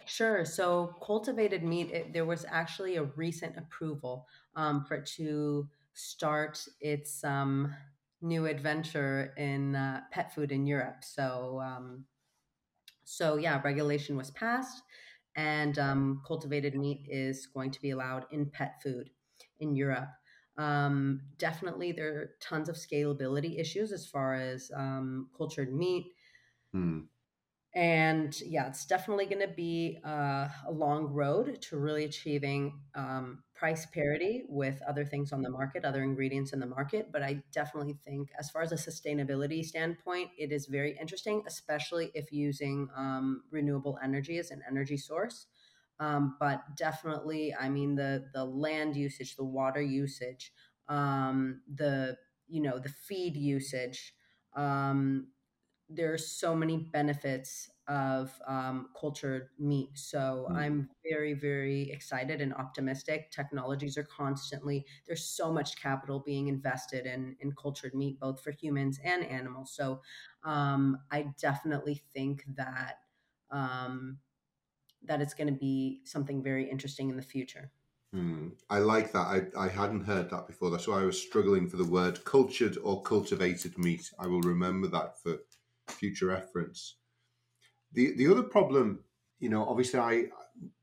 Sure. 0.06 0.44
So 0.44 0.88
cultivated 1.02 1.62
meat, 1.62 1.90
it, 1.90 2.12
there 2.12 2.24
was 2.26 2.44
actually 2.48 2.96
a 2.96 3.04
recent 3.04 3.56
approval 3.56 4.26
um, 4.54 4.84
for 4.84 4.96
it 4.96 5.06
to 5.16 5.68
start 5.92 6.66
its 6.80 7.22
um, 7.24 7.74
new 8.20 8.46
adventure 8.46 9.34
in 9.36 9.74
uh, 9.76 10.04
pet 10.10 10.34
food 10.34 10.50
in 10.52 10.66
Europe. 10.66 11.04
So 11.04 11.60
um, 11.60 12.06
So 13.04 13.36
yeah, 13.36 13.60
regulation 13.64 14.16
was 14.16 14.30
passed, 14.30 14.82
and 15.36 15.78
um, 15.78 16.22
cultivated 16.26 16.74
meat 16.74 17.06
is 17.08 17.46
going 17.46 17.70
to 17.70 17.80
be 17.80 17.90
allowed 17.90 18.26
in 18.30 18.50
pet 18.50 18.82
food 18.82 19.10
in 19.60 19.74
Europe. 19.76 20.10
Um, 20.56 21.22
definitely, 21.38 21.92
there 21.92 22.14
are 22.20 22.30
tons 22.40 22.68
of 22.68 22.76
scalability 22.76 23.58
issues 23.60 23.92
as 23.92 24.06
far 24.06 24.34
as 24.34 24.70
um, 24.74 25.30
cultured 25.36 25.72
meat 25.72 26.12
Hmm. 26.72 27.00
and 27.74 28.40
yeah, 28.40 28.66
it's 28.66 28.86
definitely 28.86 29.26
going 29.26 29.46
to 29.46 29.54
be 29.54 29.98
uh, 30.04 30.48
a 30.66 30.70
long 30.72 31.06
road 31.12 31.60
to 31.62 31.78
really 31.78 32.04
achieving 32.04 32.80
um, 32.94 33.42
price 33.58 33.86
parity 33.86 34.44
with 34.48 34.80
other 34.88 35.04
things 35.04 35.32
on 35.32 35.42
the 35.42 35.50
market, 35.50 35.84
other 35.84 36.02
ingredients 36.02 36.52
in 36.52 36.60
the 36.60 36.66
market. 36.66 37.10
But 37.12 37.22
I 37.22 37.42
definitely 37.52 37.96
think, 38.04 38.30
as 38.38 38.50
far 38.50 38.62
as 38.62 38.70
a 38.70 38.76
sustainability 38.76 39.64
standpoint, 39.64 40.30
it 40.38 40.52
is 40.52 40.66
very 40.66 40.96
interesting, 40.98 41.42
especially 41.46 42.12
if 42.14 42.30
using 42.32 42.88
um, 42.96 43.42
renewable 43.50 43.98
energy 44.02 44.38
as 44.38 44.52
an 44.52 44.62
energy 44.68 44.96
source. 44.96 45.46
Um, 45.98 46.36
but 46.38 46.62
definitely, 46.76 47.52
I 47.52 47.68
mean 47.68 47.96
the 47.96 48.26
the 48.32 48.44
land 48.44 48.94
usage, 48.96 49.34
the 49.34 49.44
water 49.44 49.82
usage, 49.82 50.52
um, 50.88 51.62
the 51.74 52.16
you 52.46 52.62
know 52.62 52.78
the 52.78 52.88
feed 52.88 53.36
usage. 53.36 54.14
Um, 54.54 55.28
there's 55.88 56.28
so 56.28 56.54
many 56.54 56.76
benefits 56.76 57.68
of 57.88 58.38
um, 58.46 58.88
cultured 58.98 59.48
meat. 59.58 59.90
So 59.94 60.48
Hmm. 60.48 60.54
I'm 60.54 60.90
very, 61.08 61.32
very 61.34 61.90
excited 61.90 62.40
and 62.40 62.52
optimistic. 62.54 63.30
Technologies 63.30 63.96
are 63.96 64.04
constantly, 64.04 64.86
there's 65.06 65.24
so 65.24 65.52
much 65.52 65.80
capital 65.80 66.20
being 66.20 66.48
invested 66.48 67.06
in, 67.06 67.36
in 67.40 67.52
cultured 67.52 67.94
meat, 67.94 68.20
both 68.20 68.40
for 68.42 68.50
humans 68.50 69.00
and 69.02 69.24
animals. 69.24 69.72
So 69.74 70.02
um, 70.44 70.98
I 71.10 71.32
definitely 71.40 72.02
think 72.12 72.44
that 72.56 72.96
um, 73.50 74.18
that 75.04 75.20
it's 75.20 75.34
going 75.34 75.46
to 75.52 75.58
be 75.58 76.00
something 76.04 76.42
very 76.42 76.68
interesting 76.70 77.08
in 77.08 77.16
the 77.16 77.22
future. 77.22 77.72
Hmm. 78.12 78.48
I 78.70 78.78
like 78.78 79.12
that. 79.12 79.52
I, 79.56 79.64
I 79.64 79.68
hadn't 79.68 80.04
heard 80.04 80.30
that 80.30 80.46
before. 80.46 80.70
That's 80.70 80.88
why 80.88 81.00
I 81.02 81.04
was 81.04 81.20
struggling 81.20 81.68
for 81.68 81.76
the 81.76 81.84
word 81.84 82.24
cultured 82.24 82.78
or 82.82 83.02
cultivated 83.02 83.76
meat. 83.78 84.10
I 84.18 84.26
will 84.26 84.40
remember 84.40 84.88
that 84.88 85.20
for 85.22 85.38
future 85.88 86.26
reference. 86.26 86.96
The 87.92 88.14
the 88.16 88.28
other 88.28 88.42
problem, 88.42 89.00
you 89.40 89.48
know, 89.48 89.64
obviously 89.64 90.00
I 90.00 90.26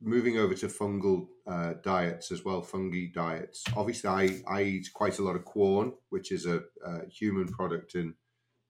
moving 0.02 0.38
over 0.38 0.54
to 0.56 0.68
fungal 0.68 1.28
uh, 1.48 1.74
diets 1.84 2.32
as 2.32 2.44
well, 2.46 2.62
fungi 2.62 3.08
diets. 3.14 3.64
Obviously, 3.76 4.10
I, 4.10 4.42
I 4.48 4.64
eat 4.64 4.90
quite 4.94 5.20
a 5.20 5.24
lot 5.24 5.36
of 5.36 5.46
Quorn, 5.46 5.94
which 6.10 6.32
is 6.32 6.46
a, 6.46 6.62
a 6.86 7.08
human 7.10 7.48
product 7.48 7.96
in 7.96 8.14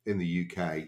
in 0.05 0.17
the 0.17 0.49
UK. 0.49 0.83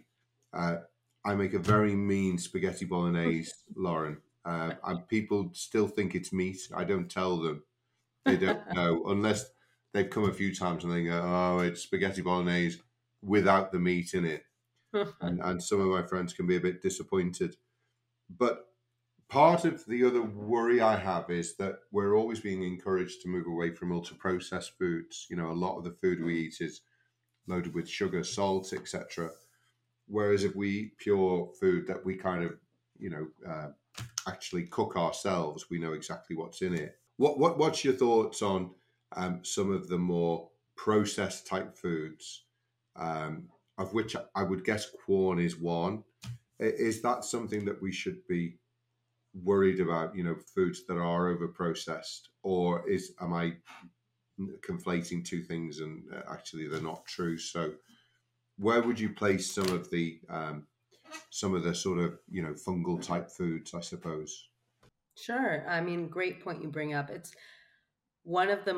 Uh, 0.53 0.77
I 1.25 1.35
make 1.35 1.53
a 1.53 1.59
very 1.59 1.95
mean 1.95 2.37
spaghetti 2.37 2.85
bolognese, 2.85 3.51
Lauren. 3.75 4.17
Uh, 4.45 4.73
and 4.85 5.07
people 5.09 5.49
still 5.53 5.87
think 5.87 6.15
it's 6.15 6.31
meat. 6.31 6.59
I 6.73 6.85
don't 6.85 7.09
tell 7.11 7.37
them. 7.37 7.63
They 8.25 8.37
don't 8.37 8.61
know 8.73 9.03
unless 9.07 9.49
they've 9.93 10.09
come 10.09 10.29
a 10.29 10.33
few 10.33 10.55
times 10.55 10.83
and 10.83 10.93
they 10.93 11.03
go, 11.03 11.21
"Oh, 11.23 11.59
it's 11.59 11.81
spaghetti 11.81 12.21
bolognese 12.21 12.79
without 13.21 13.71
the 13.71 13.79
meat 13.79 14.13
in 14.13 14.25
it." 14.25 14.43
And 15.21 15.41
and 15.41 15.61
some 15.61 15.81
of 15.81 15.87
my 15.87 16.05
friends 16.07 16.33
can 16.33 16.47
be 16.47 16.55
a 16.55 16.61
bit 16.61 16.81
disappointed. 16.81 17.55
But 18.29 18.65
part 19.29 19.65
of 19.65 19.85
the 19.85 20.05
other 20.05 20.21
worry 20.21 20.81
I 20.81 20.95
have 20.97 21.29
is 21.29 21.55
that 21.57 21.79
we're 21.91 22.15
always 22.15 22.39
being 22.39 22.63
encouraged 22.63 23.21
to 23.21 23.29
move 23.29 23.47
away 23.47 23.71
from 23.73 23.91
ultra 23.91 24.15
processed 24.15 24.77
foods. 24.77 25.27
You 25.29 25.35
know, 25.37 25.51
a 25.51 25.53
lot 25.53 25.77
of 25.77 25.83
the 25.83 25.91
food 25.91 26.23
we 26.23 26.37
eat 26.39 26.57
is 26.61 26.81
loaded 27.47 27.73
with 27.73 27.89
sugar, 27.89 28.23
salt, 28.23 28.73
etc. 28.73 29.31
Whereas 30.07 30.43
if 30.43 30.55
we 30.55 30.69
eat 30.69 30.97
pure 30.97 31.51
food 31.59 31.87
that 31.87 32.05
we 32.05 32.15
kind 32.15 32.43
of, 32.43 32.53
you 32.97 33.09
know, 33.09 33.27
uh, 33.47 33.69
actually 34.27 34.63
cook 34.67 34.95
ourselves, 34.95 35.69
we 35.69 35.79
know 35.79 35.93
exactly 35.93 36.35
what's 36.35 36.61
in 36.61 36.73
it. 36.73 36.97
What 37.17 37.39
what 37.39 37.57
what's 37.57 37.83
your 37.83 37.93
thoughts 37.93 38.41
on 38.41 38.71
um, 39.15 39.43
some 39.43 39.71
of 39.71 39.87
the 39.87 39.97
more 39.97 40.49
processed 40.75 41.47
type 41.47 41.77
foods, 41.77 42.45
um, 42.95 43.49
of 43.77 43.93
which 43.93 44.15
I 44.35 44.43
would 44.43 44.63
guess 44.63 44.89
Quorn 45.05 45.39
is 45.39 45.57
one. 45.57 46.03
Is 46.59 47.01
that 47.01 47.23
something 47.23 47.65
that 47.65 47.81
we 47.81 47.91
should 47.91 48.25
be 48.27 48.57
worried 49.43 49.79
about? 49.79 50.15
You 50.15 50.23
know, 50.23 50.35
foods 50.55 50.85
that 50.87 50.97
are 50.97 51.29
over 51.29 51.47
processed, 51.47 52.29
or 52.43 52.87
is 52.89 53.13
am 53.21 53.33
I 53.33 53.53
conflating 54.67 55.25
two 55.25 55.43
things 55.43 55.79
and 55.79 56.03
uh, 56.13 56.21
actually 56.31 56.67
they're 56.67 56.81
not 56.81 57.05
true? 57.05 57.37
So, 57.37 57.73
where 58.57 58.81
would 58.81 58.99
you 58.99 59.13
place 59.13 59.51
some 59.53 59.69
of 59.69 59.89
the 59.91 60.19
um, 60.29 60.65
some 61.29 61.53
of 61.53 61.63
the 61.63 61.75
sort 61.75 61.99
of 61.99 62.17
you 62.29 62.41
know 62.41 62.53
fungal 62.53 63.01
type 63.01 63.29
foods? 63.29 63.73
I 63.75 63.81
suppose. 63.81 64.47
Sure. 65.15 65.67
I 65.67 65.81
mean, 65.81 66.07
great 66.09 66.43
point 66.43 66.61
you 66.61 66.69
bring 66.69 66.93
up. 66.93 67.09
It's 67.09 67.33
one 68.27 68.49
of 68.49 68.65
the 68.65 68.73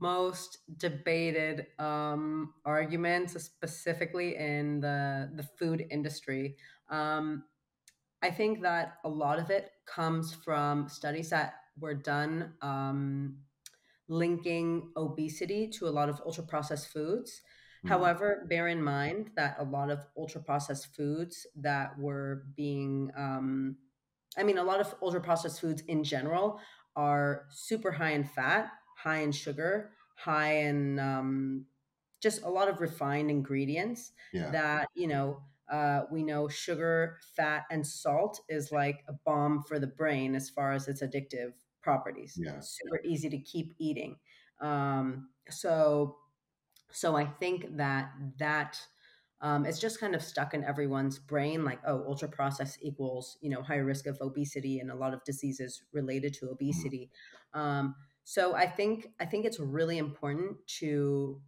most 0.00 0.58
debated 0.76 1.66
um, 1.80 2.54
arguments, 2.64 3.32
specifically 3.42 4.36
in 4.36 4.80
the 4.80 5.28
the 5.34 5.42
food 5.42 5.84
industry. 5.90 6.56
Um, 6.88 7.42
I 8.22 8.30
think 8.30 8.62
that 8.62 8.98
a 9.04 9.08
lot 9.08 9.40
of 9.40 9.50
it 9.50 9.72
comes 9.86 10.32
from 10.32 10.88
studies 10.88 11.30
that 11.30 11.54
were 11.80 11.94
done 11.94 12.52
um, 12.62 13.38
linking 14.06 14.92
obesity 14.96 15.68
to 15.78 15.88
a 15.88 15.90
lot 15.98 16.08
of 16.08 16.20
ultra 16.24 16.44
processed 16.44 16.92
foods. 16.92 17.42
Mm. 17.84 17.88
However, 17.88 18.46
bear 18.48 18.68
in 18.68 18.80
mind 18.80 19.30
that 19.34 19.56
a 19.58 19.64
lot 19.64 19.90
of 19.90 19.98
ultra 20.16 20.40
processed 20.40 20.94
foods 20.94 21.44
that 21.56 21.98
were 21.98 22.44
being, 22.56 23.10
um, 23.16 23.78
I 24.38 24.44
mean, 24.44 24.58
a 24.58 24.62
lot 24.62 24.78
of 24.78 24.94
ultra 25.02 25.20
processed 25.20 25.60
foods 25.60 25.82
in 25.88 26.04
general 26.04 26.60
are 26.94 27.46
super 27.50 27.90
high 27.90 28.12
in 28.12 28.22
fat, 28.22 28.70
high 29.02 29.20
in 29.20 29.32
sugar, 29.32 29.90
high 30.16 30.58
in 30.58 30.98
um, 30.98 31.66
just 32.22 32.42
a 32.42 32.48
lot 32.48 32.68
of 32.68 32.80
refined 32.80 33.30
ingredients 33.30 34.12
yeah. 34.32 34.50
that, 34.50 34.88
you 34.94 35.08
know, 35.08 35.42
uh, 35.70 36.02
we 36.10 36.22
know 36.22 36.48
sugar, 36.48 37.18
fat, 37.36 37.64
and 37.70 37.86
salt 37.86 38.40
is 38.48 38.70
like 38.70 39.00
a 39.08 39.12
bomb 39.24 39.62
for 39.62 39.78
the 39.78 39.86
brain 39.86 40.34
as 40.34 40.50
far 40.50 40.72
as 40.72 40.86
its 40.86 41.02
addictive 41.02 41.52
properties. 41.82 42.38
Yeah. 42.38 42.60
Super 42.60 43.00
easy 43.04 43.30
to 43.30 43.38
keep 43.38 43.74
eating. 43.78 44.16
Um, 44.60 45.30
so, 45.48 46.16
so 46.90 47.16
I 47.16 47.24
think 47.24 47.76
that 47.76 48.12
that 48.38 48.78
um, 49.40 49.64
it's 49.64 49.80
just 49.80 49.98
kind 49.98 50.14
of 50.14 50.22
stuck 50.22 50.54
in 50.54 50.62
everyone's 50.62 51.18
brain, 51.18 51.64
like 51.64 51.80
oh, 51.86 52.04
ultra 52.06 52.28
processed 52.28 52.78
equals 52.82 53.38
you 53.40 53.50
know 53.50 53.62
higher 53.62 53.84
risk 53.84 54.06
of 54.06 54.18
obesity 54.20 54.78
and 54.78 54.90
a 54.90 54.94
lot 54.94 55.14
of 55.14 55.24
diseases 55.24 55.82
related 55.92 56.34
to 56.34 56.44
mm-hmm. 56.44 56.54
obesity. 56.54 57.10
Mm-hmm. 57.54 57.60
Um, 57.60 57.94
so 58.24 58.54
I 58.54 58.66
think 58.66 59.08
I 59.20 59.24
think 59.24 59.44
it's 59.44 59.58
really 59.60 59.98
important 59.98 60.56
to 60.78 61.40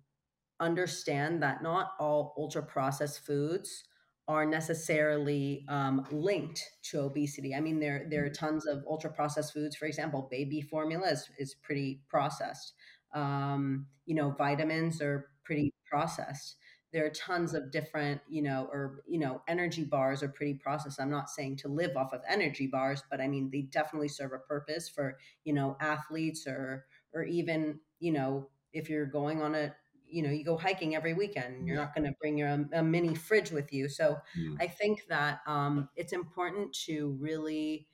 understand 0.61 1.43
that 1.43 1.63
not 1.63 1.91
all 1.99 2.35
ultra 2.39 2.63
processed 2.63 3.25
foods 3.27 3.85
are 4.27 4.47
necessarily 4.47 5.65
um, 5.69 6.07
linked 6.11 6.63
to 6.83 7.01
obesity. 7.01 7.55
I 7.55 7.61
mean, 7.61 7.79
there 7.79 8.07
there 8.09 8.25
are 8.25 8.29
mm-hmm. 8.29 8.47
tons 8.47 8.67
of 8.67 8.83
ultra 8.89 9.11
processed 9.11 9.53
foods. 9.53 9.77
For 9.77 9.87
example, 9.87 10.29
baby 10.31 10.61
formula 10.63 11.11
is, 11.11 11.29
is 11.39 11.55
pretty 11.63 12.01
processed. 12.09 12.73
Um, 13.15 13.87
you 14.07 14.15
know, 14.15 14.31
vitamins 14.31 15.01
are 15.01 15.29
pretty 15.45 15.73
processed. 15.89 16.57
There 16.95 17.05
are 17.05 17.11
tons 17.11 17.53
of 17.53 17.71
different, 17.71 18.23
you 18.29 18.41
know, 18.41 18.71
or 18.73 19.03
you 19.07 19.19
know, 19.19 19.43
energy 19.49 19.85
bars 19.85 20.23
are 20.23 20.29
pretty 20.29 20.55
processed. 20.55 20.99
I'm 20.99 21.11
not 21.11 21.29
saying 21.29 21.57
to 21.59 21.69
live 21.69 21.97
off 21.97 22.15
of 22.15 22.23
energy 22.27 22.69
bars, 22.69 23.03
but 23.11 23.21
I 23.21 23.29
mean 23.29 23.51
they 23.51 23.63
definitely 23.63 24.09
serve 24.09 24.33
a 24.33 24.39
purpose 24.39 24.89
for 24.89 25.19
you 25.45 25.53
know 25.53 25.77
athletes 25.81 26.47
or 26.47 26.87
or 27.13 27.25
even 27.25 27.81
you 28.01 28.13
know 28.13 28.49
if 28.73 28.89
you're 28.89 29.07
going 29.07 29.43
on 29.43 29.55
a 29.55 29.75
you 30.15 30.23
know 30.23 30.31
you 30.31 30.45
go 30.45 30.57
hiking 30.57 30.95
every 30.95 31.13
weekend 31.13 31.67
you're 31.67 31.77
not 31.77 31.95
going 31.95 32.07
to 32.07 32.15
bring 32.21 32.39
your 32.39 32.49
um, 32.49 32.69
a 32.73 32.83
mini 32.83 33.15
fridge 33.15 33.51
with 33.51 33.73
you 33.73 33.89
so 33.89 34.17
mm. 34.39 34.57
i 34.61 34.67
think 34.67 35.03
that 35.09 35.41
um, 35.47 35.89
it's 35.97 36.13
important 36.13 36.73
to 36.73 37.17
really 37.21 37.87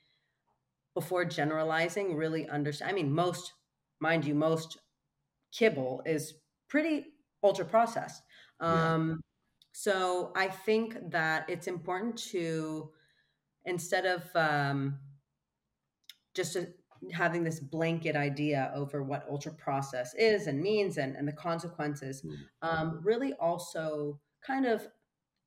before 0.95 1.25
generalizing 1.25 2.15
really 2.17 2.49
understand 2.49 2.91
i 2.91 2.95
mean 2.95 3.13
most 3.13 3.55
mind 4.01 4.25
you 4.25 4.35
most 4.35 4.79
kibble 5.53 6.03
is 6.05 6.35
pretty 6.69 7.07
ultra 7.43 7.65
processed 7.65 8.23
um, 8.61 9.09
yeah. 9.09 9.15
so 9.73 10.33
i 10.37 10.49
think 10.49 10.97
that 11.11 11.49
it's 11.49 11.67
important 11.67 12.17
to 12.17 12.91
instead 13.65 14.07
of 14.07 14.25
um, 14.35 14.99
just 16.35 16.55
to 16.55 16.69
having 17.13 17.43
this 17.45 17.61
blanket 17.61 18.15
idea 18.15 18.71
over 18.75 19.03
what 19.03 19.27
ultra 19.31 19.53
process 19.53 20.15
is 20.15 20.47
and 20.47 20.61
means 20.61 20.99
and, 20.99 21.17
and 21.17 21.27
the 21.27 21.33
consequences 21.33 22.23
mm. 22.23 22.35
um, 22.63 23.01
really 23.03 23.33
also 23.35 24.21
kind 24.47 24.67
of 24.67 24.87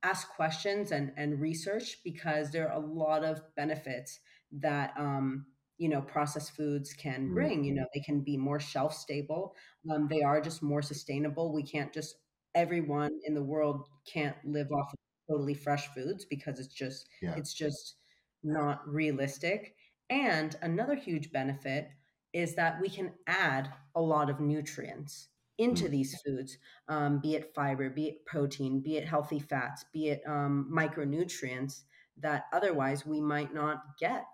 ask 0.02 0.28
questions 0.30 0.92
and, 0.92 1.12
and 1.16 1.40
research 1.40 1.98
because 2.04 2.50
there 2.50 2.70
are 2.70 2.82
a 2.82 2.86
lot 2.86 3.24
of 3.24 3.40
benefits 3.56 4.20
that 4.52 4.92
um, 4.98 5.46
you 5.78 5.88
know 5.88 6.00
processed 6.00 6.56
foods 6.56 6.92
can 6.92 7.28
mm. 7.28 7.34
bring 7.34 7.64
you 7.64 7.74
know 7.74 7.84
they 7.94 8.00
can 8.00 8.20
be 8.20 8.36
more 8.36 8.60
shelf 8.60 8.94
stable 8.94 9.54
um, 9.90 10.08
they 10.08 10.22
are 10.22 10.40
just 10.40 10.62
more 10.62 10.82
sustainable 10.82 11.52
we 11.52 11.62
can't 11.62 11.92
just 11.92 12.16
everyone 12.54 13.10
in 13.24 13.34
the 13.34 13.42
world 13.42 13.88
can't 14.10 14.36
live 14.44 14.70
off 14.72 14.92
of 14.92 14.98
totally 15.28 15.54
fresh 15.54 15.88
foods 15.88 16.24
because 16.24 16.58
it's 16.58 16.74
just 16.74 17.08
yeah. 17.22 17.34
it's 17.36 17.54
just 17.54 17.96
not 18.42 18.86
realistic 18.86 19.74
and 20.10 20.56
another 20.62 20.94
huge 20.94 21.32
benefit 21.32 21.88
is 22.32 22.54
that 22.56 22.80
we 22.80 22.88
can 22.88 23.12
add 23.26 23.72
a 23.94 24.00
lot 24.00 24.28
of 24.28 24.40
nutrients 24.40 25.28
into 25.58 25.84
mm. 25.84 25.90
these 25.90 26.20
foods, 26.26 26.58
um, 26.88 27.20
be 27.20 27.36
it 27.36 27.54
fiber, 27.54 27.88
be 27.88 28.08
it 28.08 28.26
protein, 28.26 28.80
be 28.80 28.96
it 28.96 29.06
healthy 29.06 29.38
fats, 29.38 29.84
be 29.92 30.08
it 30.08 30.22
um, 30.26 30.68
micronutrients 30.72 31.82
that 32.20 32.46
otherwise 32.52 33.06
we 33.06 33.20
might 33.20 33.54
not 33.54 33.82
get. 33.98 34.24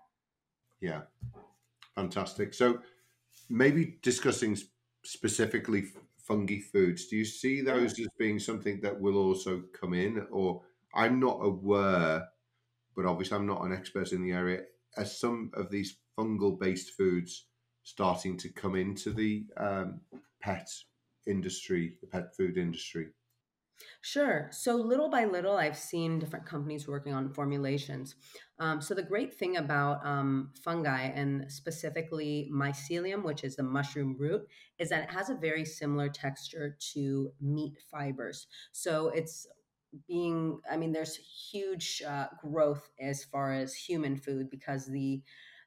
Yeah, 0.81 1.01
fantastic. 1.95 2.53
So 2.53 2.79
maybe 3.49 3.97
discussing 4.01 4.57
specifically 5.03 5.85
fungi 6.31 6.59
foods, 6.59 7.07
do 7.07 7.17
you 7.17 7.25
see 7.25 7.59
those 7.59 7.99
as 7.99 8.07
being 8.17 8.39
something 8.39 8.79
that 8.79 9.01
will 9.01 9.17
also 9.17 9.63
come 9.77 9.93
in? 9.93 10.25
Or 10.31 10.61
I'm 10.95 11.19
not 11.19 11.39
aware, 11.41 12.29
but 12.95 13.05
obviously 13.05 13.35
I'm 13.35 13.45
not 13.45 13.65
an 13.65 13.73
expert 13.73 14.13
in 14.13 14.21
the 14.21 14.31
area 14.31 14.61
as 14.95 15.19
some 15.19 15.51
of 15.53 15.69
these 15.69 15.97
fungal 16.17 16.57
based 16.57 16.91
foods 16.91 17.47
starting 17.83 18.37
to 18.37 18.49
come 18.49 18.75
into 18.75 19.11
the 19.11 19.43
um, 19.57 19.99
pet 20.41 20.69
industry, 21.27 21.97
the 21.99 22.07
pet 22.07 22.33
food 22.35 22.57
industry? 22.57 23.07
Sure. 24.01 24.49
So 24.51 24.75
little 24.75 25.09
by 25.09 25.25
little, 25.25 25.55
I've 25.57 25.77
seen 25.77 26.19
different 26.19 26.45
companies 26.45 26.87
working 26.87 27.13
on 27.13 27.33
formulations. 27.33 28.15
Um, 28.59 28.81
so 28.81 28.93
the 28.93 29.03
great 29.03 29.33
thing 29.33 29.57
about 29.57 30.05
um, 30.05 30.51
fungi 30.63 31.01
and 31.03 31.51
specifically 31.51 32.49
mycelium, 32.53 33.23
which 33.23 33.43
is 33.43 33.55
the 33.55 33.63
mushroom 33.63 34.15
root, 34.19 34.47
is 34.79 34.89
that 34.89 35.03
it 35.03 35.11
has 35.11 35.29
a 35.29 35.35
very 35.35 35.65
similar 35.65 36.09
texture 36.09 36.77
to 36.93 37.31
meat 37.41 37.77
fibers. 37.89 38.47
So 38.71 39.09
it's 39.09 39.47
being 40.07 40.59
i 40.71 40.77
mean 40.77 40.91
there's 40.93 41.17
huge 41.51 42.01
uh, 42.07 42.27
growth 42.41 42.89
as 42.99 43.23
far 43.25 43.53
as 43.53 43.73
human 43.73 44.15
food 44.15 44.49
because 44.49 44.85
the 44.85 45.21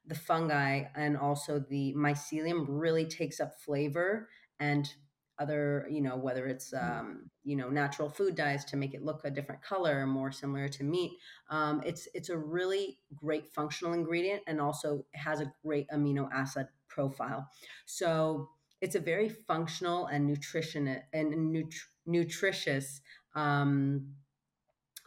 the 0.07 0.15
fungi 0.15 0.83
and 0.95 1.17
also 1.17 1.59
the 1.69 1.93
mycelium 1.95 2.65
really 2.67 3.05
takes 3.05 3.39
up 3.39 3.53
flavor 3.59 4.29
and 4.59 4.93
other 5.39 5.87
you 5.89 6.01
know 6.01 6.15
whether 6.15 6.47
it's 6.47 6.71
mm. 6.71 6.99
um, 6.99 7.29
you 7.43 7.55
know 7.55 7.69
natural 7.69 8.09
food 8.09 8.35
dyes 8.35 8.63
to 8.65 8.77
make 8.77 8.93
it 8.93 9.03
look 9.03 9.21
a 9.25 9.29
different 9.29 9.61
color 9.61 10.05
more 10.05 10.31
similar 10.31 10.67
to 10.67 10.83
meat 10.83 11.11
um, 11.49 11.81
it's 11.85 12.07
it's 12.13 12.29
a 12.29 12.37
really 12.37 12.97
great 13.13 13.47
functional 13.53 13.93
ingredient 13.93 14.41
and 14.47 14.61
also 14.61 15.05
has 15.13 15.41
a 15.41 15.51
great 15.63 15.87
amino 15.89 16.29
acid 16.31 16.67
profile 16.87 17.49
so 17.85 18.49
it's 18.81 18.95
a 18.95 18.99
very 18.99 19.29
functional 19.29 20.07
and 20.07 20.27
nutrition 20.27 21.01
and 21.13 21.33
nutri- 21.33 21.87
nutritious 22.05 23.01
um, 23.35 24.13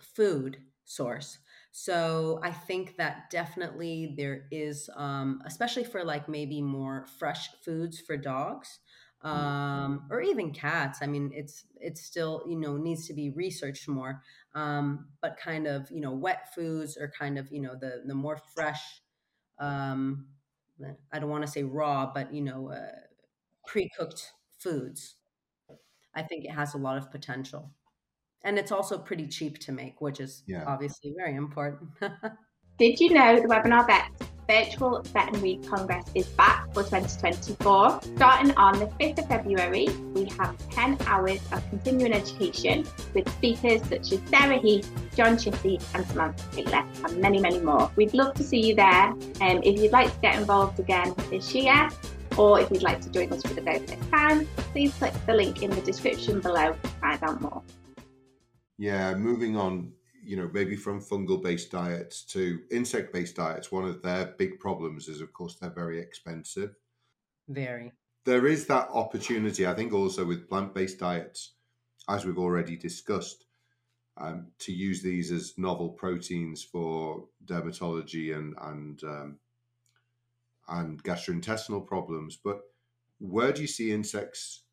food 0.00 0.58
source. 0.84 1.38
So 1.70 2.40
I 2.42 2.50
think 2.50 2.96
that 2.96 3.30
definitely 3.30 4.14
there 4.16 4.46
is, 4.50 4.90
um, 4.96 5.42
especially 5.46 5.84
for 5.84 6.02
like 6.02 6.28
maybe 6.28 6.60
more 6.60 7.06
fresh 7.18 7.50
foods 7.64 8.00
for 8.00 8.16
dogs. 8.16 8.80
Um, 9.22 10.06
or 10.10 10.20
even 10.20 10.52
cats. 10.52 11.00
I 11.02 11.06
mean, 11.06 11.30
it's 11.34 11.64
it's 11.80 12.02
still 12.02 12.44
you 12.48 12.56
know 12.56 12.76
needs 12.76 13.06
to 13.08 13.14
be 13.14 13.30
researched 13.30 13.88
more. 13.88 14.22
Um, 14.54 15.08
but 15.20 15.36
kind 15.36 15.66
of 15.66 15.90
you 15.90 16.00
know 16.00 16.12
wet 16.12 16.54
foods 16.54 16.96
or 16.96 17.12
kind 17.18 17.38
of 17.38 17.50
you 17.52 17.60
know 17.60 17.74
the 17.78 18.02
the 18.06 18.14
more 18.14 18.38
fresh. 18.54 19.02
Um, 19.58 20.26
I 21.12 21.18
don't 21.18 21.30
want 21.30 21.44
to 21.44 21.50
say 21.50 21.64
raw, 21.64 22.10
but 22.14 22.32
you 22.32 22.42
know 22.42 22.70
uh, 22.70 22.98
pre 23.66 23.88
cooked 23.98 24.32
foods. 24.58 25.16
I 26.14 26.22
think 26.22 26.44
it 26.44 26.52
has 26.52 26.74
a 26.74 26.78
lot 26.78 26.96
of 26.96 27.10
potential 27.12 27.70
and 28.44 28.58
it's 28.58 28.72
also 28.72 28.98
pretty 28.98 29.26
cheap 29.26 29.58
to 29.58 29.72
make, 29.72 30.00
which 30.00 30.20
is 30.20 30.42
yeah. 30.46 30.64
obviously 30.66 31.14
very 31.16 31.34
important. 31.34 31.90
Did 32.78 33.00
you 33.00 33.12
know 33.12 33.40
the 33.40 33.48
Webinar 33.48 33.86
Vet 33.86 34.27
Virtual 34.48 35.02
Veterinary 35.02 35.60
Congress 35.68 36.06
is 36.14 36.26
back 36.28 36.72
for 36.72 36.82
2024? 36.82 38.00
Starting 38.16 38.56
on 38.56 38.78
the 38.78 38.86
5th 38.86 39.18
of 39.18 39.28
February, 39.28 39.88
we 40.14 40.24
have 40.38 40.56
10 40.70 40.96
hours 41.06 41.40
of 41.52 41.62
continuing 41.68 42.14
education 42.14 42.86
with 43.12 43.28
speakers 43.28 43.82
such 43.82 44.10
as 44.10 44.20
Sarah 44.30 44.56
Heath, 44.56 44.90
John 45.14 45.36
Chissy, 45.36 45.78
and 45.92 46.06
Samantha 46.06 46.42
Taylor, 46.52 46.82
and 47.04 47.18
many, 47.18 47.40
many 47.40 47.60
more. 47.60 47.90
We'd 47.96 48.14
love 48.14 48.32
to 48.36 48.42
see 48.42 48.68
you 48.68 48.74
there. 48.74 49.12
And 49.42 49.58
um, 49.58 49.62
if 49.64 49.78
you'd 49.78 49.92
like 49.92 50.14
to 50.14 50.20
get 50.20 50.36
involved 50.36 50.80
again 50.80 51.14
this 51.28 51.54
year, 51.54 51.90
or 52.38 52.58
if 52.58 52.70
you'd 52.70 52.82
like 52.82 53.02
to 53.02 53.10
join 53.10 53.30
us 53.30 53.42
for 53.42 53.52
the 53.52 53.60
very 53.60 53.80
first 53.80 54.10
time, 54.10 54.46
please 54.72 54.94
click 54.94 55.12
the 55.26 55.34
link 55.34 55.62
in 55.62 55.68
the 55.70 55.82
description 55.82 56.40
below 56.40 56.72
to 56.72 56.88
find 57.02 57.22
out 57.22 57.38
more. 57.42 57.62
Yeah, 58.78 59.14
moving 59.14 59.56
on, 59.56 59.92
you 60.28 60.36
know, 60.36 60.50
maybe 60.52 60.76
from 60.76 61.00
fungal 61.00 61.42
based 61.42 61.70
diets 61.70 62.22
to 62.22 62.60
insect 62.70 63.14
based 63.14 63.36
diets, 63.36 63.72
one 63.72 63.86
of 63.86 64.02
their 64.02 64.26
big 64.36 64.60
problems 64.60 65.08
is, 65.08 65.22
of 65.22 65.32
course, 65.32 65.54
they're 65.54 65.70
very 65.70 65.98
expensive. 65.98 66.76
Very. 67.48 67.92
there 68.26 68.46
is 68.46 68.66
that 68.66 68.90
opportunity. 68.92 69.66
I 69.66 69.72
think 69.72 69.94
also 69.94 70.26
with 70.26 70.50
plant 70.50 70.74
based 70.74 70.98
diets, 70.98 71.54
as 72.10 72.26
we've 72.26 72.38
already 72.38 72.76
discussed, 72.76 73.46
um, 74.18 74.48
to 74.58 74.72
use 74.72 75.00
these 75.00 75.32
as 75.32 75.56
novel 75.56 75.88
proteins 75.88 76.62
for 76.62 77.24
dermatology 77.46 78.36
and 78.36 78.54
and 78.60 79.02
um, 79.04 79.38
and 80.68 81.02
gastrointestinal 81.02 81.86
problems. 81.86 82.36
But 82.36 82.60
where 83.18 83.52
do 83.52 83.62
you 83.62 83.66
see 83.66 83.92
insects 83.92 84.64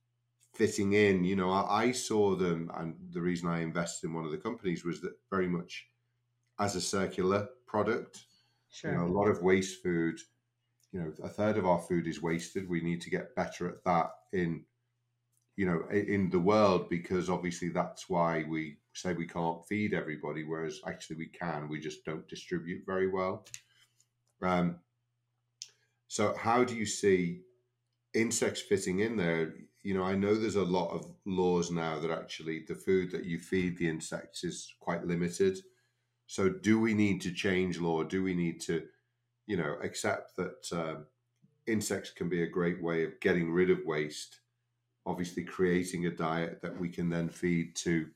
fitting 0.55 0.93
in? 0.93 1.23
You 1.23 1.35
know, 1.35 1.51
I, 1.51 1.83
I 1.83 1.91
saw 1.91 2.35
them, 2.35 2.71
and 2.75 2.95
the 3.11 3.21
reason 3.21 3.49
I 3.49 3.61
invested 3.61 4.07
in 4.07 4.13
one 4.13 4.25
of 4.25 4.31
the 4.31 4.37
companies 4.37 4.83
was 4.83 5.01
that 5.01 5.13
very 5.29 5.47
much 5.47 5.87
as 6.59 6.75
a 6.75 6.81
circular 6.81 7.47
product. 7.67 8.25
Sure. 8.71 8.91
You 8.91 8.97
know, 8.97 9.05
a 9.05 9.17
lot 9.17 9.27
of 9.27 9.41
waste 9.41 9.81
food. 9.83 10.19
You 10.91 11.01
know, 11.01 11.13
a 11.23 11.29
third 11.29 11.57
of 11.57 11.65
our 11.65 11.79
food 11.79 12.07
is 12.07 12.21
wasted. 12.21 12.69
We 12.69 12.81
need 12.81 13.01
to 13.01 13.09
get 13.09 13.35
better 13.35 13.67
at 13.67 13.83
that 13.83 14.11
in, 14.31 14.63
you 15.57 15.65
know, 15.65 15.83
in 15.91 16.29
the 16.29 16.39
world 16.39 16.89
because 16.89 17.29
obviously 17.29 17.69
that's 17.69 18.09
why 18.09 18.45
we 18.47 18.77
say 18.93 19.13
we 19.13 19.27
can't 19.27 19.65
feed 19.67 19.93
everybody, 19.93 20.43
whereas 20.43 20.79
actually 20.87 21.17
we 21.17 21.27
can. 21.27 21.67
We 21.67 21.79
just 21.79 22.05
don't 22.05 22.27
distribute 22.27 22.83
very 22.85 23.09
well. 23.09 23.45
Um, 24.41 24.77
so, 26.07 26.33
how 26.37 26.63
do 26.63 26.75
you 26.75 26.85
see 26.85 27.41
insects 28.13 28.61
fitting 28.61 28.99
in 28.99 29.17
there? 29.17 29.53
You 29.85 29.93
know, 29.93 30.03
I 30.03 30.15
know 30.15 30.33
there's 30.33 30.55
a 30.55 30.63
lot 30.63 30.89
of 30.89 31.05
laws 31.27 31.69
now 31.69 31.99
that 31.99 32.09
actually 32.09 32.65
the 32.67 32.73
food 32.73 33.11
that 33.11 33.25
you 33.25 33.37
feed 33.37 33.77
the 33.77 33.87
insects 33.87 34.43
is 34.43 34.73
quite 34.79 35.05
limited. 35.05 35.59
So, 36.25 36.49
do 36.49 36.79
we 36.79 36.95
need 36.95 37.21
to 37.21 37.31
change 37.31 37.79
law? 37.79 38.01
Do 38.03 38.23
we 38.23 38.33
need 38.33 38.59
to, 38.61 38.81
you 39.45 39.57
know, 39.57 39.77
accept 39.83 40.37
that 40.37 40.71
uh, 40.71 40.95
insects 41.67 42.09
can 42.09 42.29
be 42.29 42.41
a 42.41 42.49
great 42.49 42.81
way 42.81 43.03
of 43.03 43.19
getting 43.19 43.51
rid 43.51 43.69
of 43.69 43.85
waste? 43.85 44.39
Obviously, 45.05 45.43
creating 45.43 46.07
a 46.07 46.09
diet 46.09 46.61
that 46.63 46.79
we 46.79 46.89
can 46.89 47.07
then 47.07 47.29
feed 47.29 47.75
to 47.75 48.07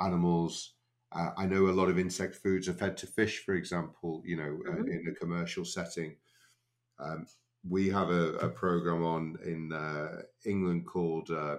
animals. 0.00 0.74
Uh, 1.10 1.30
I 1.36 1.46
know 1.46 1.66
a 1.66 1.78
lot 1.80 1.88
of 1.88 1.98
insect 1.98 2.36
foods 2.36 2.68
are 2.68 2.74
fed 2.74 2.96
to 2.98 3.08
fish, 3.08 3.44
for 3.44 3.54
example, 3.54 4.22
you 4.24 4.36
know, 4.36 4.60
uh, 4.68 4.76
mm-hmm. 4.76 4.82
uh, 4.82 5.00
in 5.00 5.08
a 5.10 5.18
commercial 5.18 5.64
setting. 5.64 6.14
Um, 7.00 7.26
we 7.68 7.88
have 7.88 8.10
a, 8.10 8.34
a, 8.34 8.48
program 8.48 9.04
on 9.04 9.36
in 9.44 9.72
uh, 9.72 10.22
England 10.44 10.86
called 10.86 11.30
uh, 11.30 11.58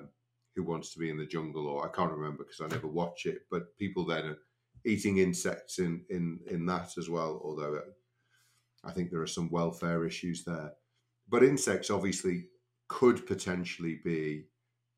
Who 0.55 0.63
Wants 0.63 0.91
to 0.93 0.99
Be 0.99 1.09
in 1.09 1.17
the 1.17 1.25
Jungle, 1.25 1.67
or 1.67 1.85
I 1.85 1.91
can't 1.95 2.11
remember 2.11 2.43
because 2.43 2.61
I 2.61 2.67
never 2.67 2.87
watch 2.87 3.25
it, 3.25 3.43
but 3.49 3.77
people 3.77 4.05
then 4.05 4.25
are 4.25 4.37
eating 4.85 5.19
insects 5.19 5.79
in, 5.79 6.03
in, 6.09 6.39
in 6.49 6.65
that 6.65 6.97
as 6.97 7.09
well, 7.09 7.41
although 7.43 7.75
uh, 7.75 7.81
I 8.83 8.91
think 8.91 9.09
there 9.11 9.21
are 9.21 9.27
some 9.27 9.49
welfare 9.49 10.05
issues 10.05 10.43
there. 10.43 10.73
But 11.29 11.43
insects 11.43 11.89
obviously 11.89 12.47
could 12.89 13.25
potentially 13.25 14.01
be, 14.03 14.45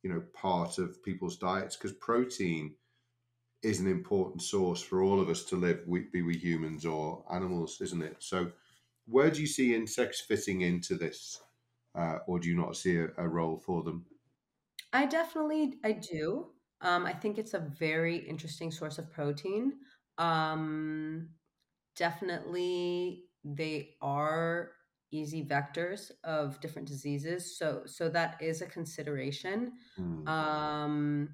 you 0.02 0.10
know, 0.10 0.24
part 0.34 0.80
of 0.80 1.04
people's 1.04 1.38
diets 1.38 1.76
because 1.76 1.94
protein 1.94 2.74
is 3.62 3.80
an 3.80 3.88
important 3.88 4.42
source 4.42 4.82
for 4.82 5.02
all 5.02 5.20
of 5.20 5.30
us 5.30 5.44
to 5.46 5.56
live, 5.56 5.86
be 6.12 6.22
we 6.22 6.38
humans 6.38 6.86
or 6.86 7.24
animals, 7.32 7.80
isn't 7.82 8.02
it? 8.02 8.16
So, 8.20 8.52
where 9.08 9.30
do 9.30 9.42
you 9.42 9.48
see 9.48 9.76
insects 9.76 10.22
fitting 10.22 10.62
into 10.62 10.96
this, 10.96 11.42
uh, 11.98 12.18
or 12.28 12.40
do 12.40 12.50
you 12.50 12.56
not 12.56 12.76
see 12.76 12.98
a, 12.98 13.08
a, 13.18 13.28
role 13.28 13.58
for 13.58 13.84
them? 13.84 14.06
I 14.94 15.06
definitely, 15.06 15.76
I 15.84 15.94
do. 15.94 16.48
Um, 16.82 17.06
I 17.06 17.14
think 17.14 17.38
it's 17.38 17.54
a 17.54 17.60
very 17.60 18.18
interesting 18.18 18.72
source 18.72 18.98
of 18.98 19.12
protein. 19.12 19.74
Um, 20.18 21.30
definitely, 21.96 23.26
they 23.44 23.96
are 24.02 24.72
easy 25.12 25.46
vectors 25.46 26.12
of 26.24 26.60
different 26.60 26.88
diseases, 26.88 27.58
so 27.58 27.84
so 27.86 28.10
that 28.10 28.42
is 28.42 28.62
a 28.62 28.66
consideration. 28.66 29.74
Mm. 30.00 30.28
Um, 30.28 31.30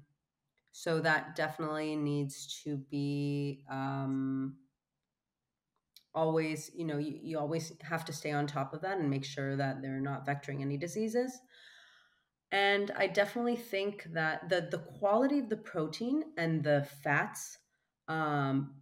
so 0.72 1.00
that 1.00 1.36
definitely 1.36 1.96
needs 1.96 2.62
to 2.64 2.78
be 2.90 3.64
um, 3.70 4.56
always, 6.14 6.70
you 6.74 6.84
know, 6.84 6.98
you, 6.98 7.18
you 7.22 7.38
always 7.38 7.72
have 7.82 8.04
to 8.06 8.12
stay 8.12 8.32
on 8.32 8.46
top 8.46 8.74
of 8.74 8.82
that 8.82 8.98
and 8.98 9.08
make 9.08 9.24
sure 9.24 9.56
that 9.56 9.82
they're 9.82 10.00
not 10.00 10.26
vectoring 10.26 10.60
any 10.60 10.76
diseases. 10.76 11.40
And 12.50 12.90
I 12.98 13.06
definitely 13.06 13.56
think 13.56 14.06
that 14.12 14.50
the 14.50 14.68
the 14.70 14.78
quality 14.78 15.38
of 15.38 15.48
the 15.48 15.56
protein 15.56 16.22
and 16.36 16.62
the 16.62 16.86
fats 17.02 17.58
um, 18.08 18.74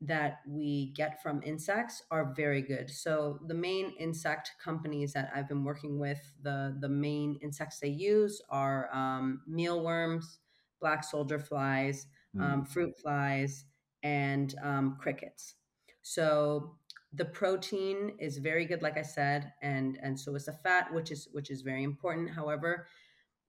that 0.00 0.40
we 0.48 0.92
get 0.96 1.22
from 1.22 1.40
insects 1.44 2.02
are 2.10 2.34
very 2.34 2.62
good. 2.62 2.90
So 2.90 3.38
the 3.46 3.54
main 3.54 3.92
insect 4.00 4.50
companies 4.62 5.12
that 5.12 5.30
I've 5.32 5.48
been 5.48 5.62
working 5.62 6.00
with, 6.00 6.20
the 6.42 6.76
the 6.80 6.88
main 6.88 7.38
insects 7.42 7.78
they 7.78 7.88
use 7.88 8.42
are 8.50 8.92
um, 8.92 9.42
mealworms, 9.46 10.40
black 10.80 11.04
soldier 11.04 11.38
flies, 11.38 12.08
mm. 12.36 12.42
um, 12.42 12.64
fruit 12.64 12.98
flies, 13.00 13.66
and 14.02 14.52
um, 14.64 14.96
crickets. 15.00 15.54
So 16.02 16.76
the 17.12 17.24
protein 17.24 18.16
is 18.18 18.38
very 18.38 18.64
good, 18.64 18.82
like 18.82 18.98
I 18.98 19.02
said, 19.02 19.52
and 19.62 19.98
and 20.02 20.18
so 20.18 20.34
is 20.34 20.46
the 20.46 20.52
fat, 20.52 20.92
which 20.92 21.10
is 21.10 21.28
which 21.32 21.50
is 21.50 21.62
very 21.62 21.84
important. 21.84 22.30
However, 22.30 22.86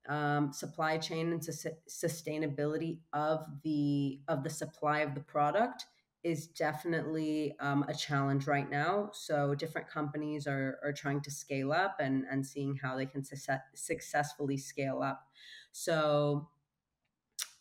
um, 0.09 0.51
supply 0.51 0.97
chain 0.97 1.31
and 1.31 1.43
su- 1.43 1.69
sustainability 1.89 2.99
of 3.13 3.45
the 3.63 4.19
of 4.27 4.43
the 4.43 4.49
supply 4.49 4.99
of 4.99 5.15
the 5.15 5.21
product 5.21 5.85
is 6.23 6.47
definitely 6.47 7.55
um, 7.59 7.83
a 7.87 7.93
challenge 7.93 8.47
right 8.47 8.69
now. 8.69 9.09
So 9.13 9.55
different 9.55 9.89
companies 9.89 10.45
are 10.47 10.79
are 10.83 10.93
trying 10.93 11.21
to 11.21 11.31
scale 11.31 11.71
up 11.71 11.97
and 11.99 12.25
and 12.29 12.45
seeing 12.45 12.75
how 12.75 12.97
they 12.97 13.05
can 13.05 13.23
su- 13.23 13.37
successfully 13.75 14.57
scale 14.57 15.01
up. 15.01 15.25
So 15.71 16.49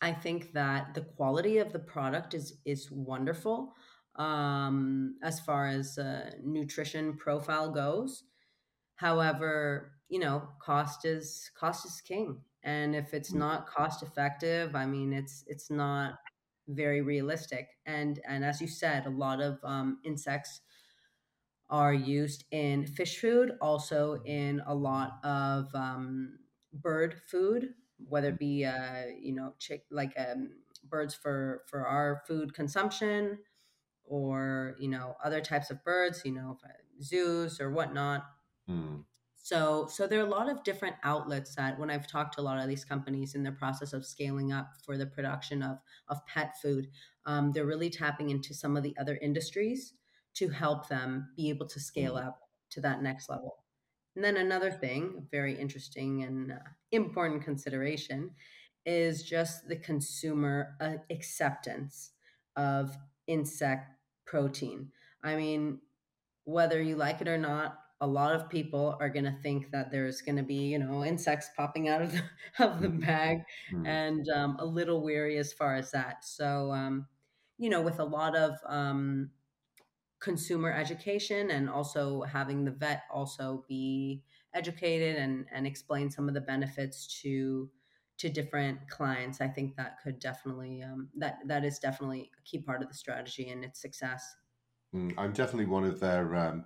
I 0.01 0.11
think 0.11 0.51
that 0.51 0.93
the 0.93 1.01
quality 1.01 1.59
of 1.59 1.71
the 1.71 1.79
product 1.79 2.33
is 2.33 2.57
is 2.65 2.91
wonderful 2.91 3.73
um, 4.15 5.15
as 5.23 5.39
far 5.39 5.67
as 5.67 5.97
uh, 5.97 6.31
nutrition 6.43 7.15
profile 7.17 7.71
goes. 7.71 8.23
However, 8.95 9.93
you 10.09 10.19
know, 10.19 10.49
cost 10.61 11.05
is 11.05 11.49
cost 11.57 11.85
is 11.85 12.01
king, 12.01 12.41
and 12.63 12.95
if 12.95 13.13
it's 13.13 13.31
mm. 13.33 13.39
not 13.39 13.67
cost 13.67 14.03
effective, 14.03 14.75
I 14.75 14.85
mean, 14.85 15.13
it's 15.13 15.43
it's 15.47 15.69
not 15.69 16.19
very 16.67 17.01
realistic. 17.01 17.67
And 17.85 18.19
and 18.27 18.45
as 18.45 18.61
you 18.61 18.67
said, 18.67 19.05
a 19.05 19.09
lot 19.09 19.41
of 19.41 19.59
um, 19.63 19.99
insects 20.05 20.61
are 21.69 21.93
used 21.93 22.43
in 22.51 22.85
fish 22.85 23.19
food, 23.19 23.53
also 23.61 24.21
in 24.25 24.61
a 24.67 24.75
lot 24.75 25.19
of 25.23 25.73
um, 25.73 26.37
bird 26.73 27.15
food 27.29 27.69
whether 28.09 28.29
it 28.29 28.39
be 28.39 28.65
uh, 28.65 29.05
you 29.19 29.33
know 29.33 29.53
chick 29.59 29.83
like 29.91 30.13
um, 30.17 30.49
birds 30.83 31.13
for 31.13 31.61
for 31.67 31.85
our 31.85 32.21
food 32.27 32.53
consumption 32.53 33.37
or 34.13 34.75
you 34.79 34.87
know 34.87 35.15
other 35.23 35.41
types 35.41 35.71
of 35.71 35.83
birds 35.83 36.21
you 36.23 36.31
know 36.31 36.55
zoos 37.01 37.59
or 37.59 37.71
whatnot 37.71 38.23
mm. 38.69 39.03
so 39.35 39.87
so 39.89 40.05
there 40.05 40.19
are 40.19 40.27
a 40.27 40.29
lot 40.29 40.47
of 40.47 40.63
different 40.63 40.95
outlets 41.03 41.55
that 41.55 41.79
when 41.79 41.89
i've 41.89 42.07
talked 42.07 42.35
to 42.35 42.41
a 42.41 42.43
lot 42.43 42.59
of 42.59 42.67
these 42.67 42.85
companies 42.85 43.33
in 43.33 43.41
the 43.41 43.51
process 43.51 43.91
of 43.91 44.05
scaling 44.05 44.51
up 44.51 44.69
for 44.85 44.97
the 44.97 45.07
production 45.07 45.63
of 45.63 45.79
of 46.09 46.23
pet 46.27 46.53
food 46.61 46.87
um, 47.25 47.51
they're 47.53 47.65
really 47.65 47.89
tapping 47.89 48.29
into 48.29 48.53
some 48.53 48.77
of 48.77 48.83
the 48.83 48.95
other 48.99 49.17
industries 49.19 49.93
to 50.35 50.49
help 50.49 50.87
them 50.89 51.29
be 51.35 51.49
able 51.49 51.65
to 51.65 51.79
scale 51.79 52.13
mm. 52.13 52.27
up 52.27 52.39
to 52.69 52.79
that 52.79 53.01
next 53.01 53.29
level 53.29 53.63
and 54.15 54.23
then 54.23 54.37
another 54.37 54.71
thing, 54.71 55.27
very 55.31 55.59
interesting 55.59 56.23
and 56.23 56.51
uh, 56.51 56.57
important 56.91 57.43
consideration, 57.43 58.31
is 58.85 59.23
just 59.23 59.67
the 59.67 59.77
consumer 59.77 60.75
uh, 60.79 60.97
acceptance 61.09 62.11
of 62.55 62.95
insect 63.27 63.89
protein. 64.25 64.89
I 65.23 65.35
mean, 65.35 65.79
whether 66.45 66.81
you 66.81 66.95
like 66.95 67.21
it 67.21 67.27
or 67.27 67.37
not, 67.37 67.79
a 68.01 68.07
lot 68.07 68.35
of 68.35 68.49
people 68.49 68.97
are 68.99 69.09
going 69.09 69.25
to 69.25 69.35
think 69.41 69.71
that 69.71 69.89
there's 69.89 70.21
going 70.21 70.35
to 70.35 70.43
be, 70.43 70.55
you 70.55 70.79
know, 70.79 71.05
insects 71.05 71.49
popping 71.55 71.87
out 71.87 72.01
of 72.01 72.11
the, 72.11 72.21
of 72.59 72.81
the 72.81 72.89
mm-hmm. 72.89 72.99
bag 72.99 73.37
mm-hmm. 73.71 73.85
and 73.85 74.27
um, 74.29 74.57
a 74.59 74.65
little 74.65 75.01
weary 75.01 75.37
as 75.37 75.53
far 75.53 75.75
as 75.75 75.91
that. 75.91 76.25
So, 76.25 76.71
um, 76.71 77.07
you 77.57 77.69
know, 77.69 77.81
with 77.81 77.99
a 77.99 78.03
lot 78.03 78.35
of 78.35 78.57
um, 78.67 79.29
consumer 80.19 80.71
education 80.71 81.51
and 81.51 81.69
also 81.69 82.23
having 82.23 82.65
the 82.65 82.71
vet 82.71 83.03
also 83.11 83.63
be 83.67 84.23
educated 84.53 85.17
and 85.17 85.45
and 85.51 85.65
explain 85.65 86.09
some 86.09 86.27
of 86.27 86.33
the 86.33 86.41
benefits 86.41 87.21
to 87.21 87.69
to 88.17 88.29
different 88.29 88.77
clients 88.89 89.41
i 89.41 89.47
think 89.47 89.75
that 89.75 89.97
could 90.03 90.19
definitely 90.19 90.81
um, 90.81 91.09
that 91.15 91.37
that 91.45 91.63
is 91.63 91.79
definitely 91.79 92.29
a 92.39 92.41
key 92.43 92.59
part 92.59 92.81
of 92.81 92.87
the 92.87 92.93
strategy 92.93 93.49
and 93.49 93.63
its 93.63 93.81
success 93.81 94.35
mm, 94.95 95.13
i'm 95.17 95.33
definitely 95.33 95.65
one 95.65 95.83
of 95.83 95.99
their 95.99 96.35
um, 96.35 96.65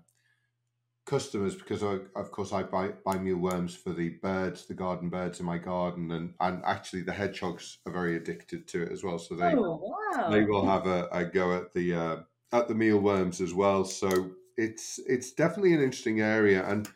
customers 1.06 1.56
because 1.56 1.84
I, 1.84 2.00
of 2.16 2.32
course 2.32 2.52
i 2.52 2.64
buy 2.64 2.90
buy 3.06 3.18
mealworms 3.18 3.76
for 3.76 3.94
the 3.94 4.10
birds 4.22 4.66
the 4.66 4.74
garden 4.74 5.10
birds 5.10 5.40
in 5.40 5.46
my 5.46 5.58
garden 5.58 6.12
and 6.12 6.34
and 6.40 6.62
actually 6.66 7.04
the 7.04 7.14
hedgehogs 7.14 7.80
are 7.86 7.94
very 7.94 8.18
addicted 8.18 8.68
to 8.70 8.84
it 8.84 8.92
as 8.92 9.04
well 9.04 9.18
so 9.18 9.36
they 9.36 9.54
oh, 9.56 9.80
wow. 9.82 10.30
they 10.30 10.44
will 10.44 10.66
have 10.66 10.86
a, 10.86 11.08
a 11.12 11.26
go 11.26 11.56
at 11.56 11.74
the 11.74 11.94
uh, 11.94 12.18
at 12.52 12.68
the 12.68 12.76
mealworms 12.76 13.42
as 13.42 13.54
well. 13.54 13.84
So 13.86 14.32
it's 14.56 15.00
it's 15.08 15.32
definitely 15.32 15.74
an 15.74 15.82
interesting 15.82 16.22
area, 16.22 16.68
and 16.68 16.88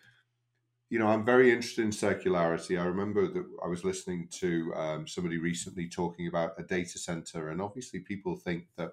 you 0.91 0.99
know, 0.99 1.07
I'm 1.07 1.23
very 1.23 1.53
interested 1.53 1.85
in 1.85 1.91
circularity. 1.91 2.77
I 2.77 2.83
remember 2.83 3.25
that 3.25 3.45
I 3.63 3.67
was 3.67 3.85
listening 3.85 4.27
to 4.31 4.73
um, 4.75 5.07
somebody 5.07 5.37
recently 5.37 5.87
talking 5.87 6.27
about 6.27 6.59
a 6.59 6.63
data 6.63 6.99
center, 6.99 7.47
and 7.47 7.61
obviously, 7.61 7.99
people 8.01 8.35
think 8.35 8.65
that 8.75 8.91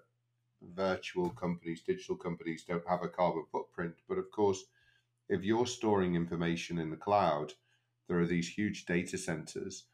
virtual 0.76 1.30
companies, 1.30 1.82
digital 1.82 2.14
companies, 2.14 2.62
don't 2.62 2.88
have 2.88 3.02
a 3.02 3.08
carbon 3.08 3.46
footprint. 3.50 3.94
But 4.08 4.18
of 4.18 4.30
course, 4.30 4.62
if 5.28 5.42
you're 5.42 5.66
storing 5.66 6.14
information 6.14 6.78
in 6.78 6.90
the 6.90 6.96
cloud, 6.96 7.54
there 8.06 8.20
are 8.20 8.26
these 8.26 8.48
huge 8.48 8.86
data 8.86 9.18
centers 9.18 9.86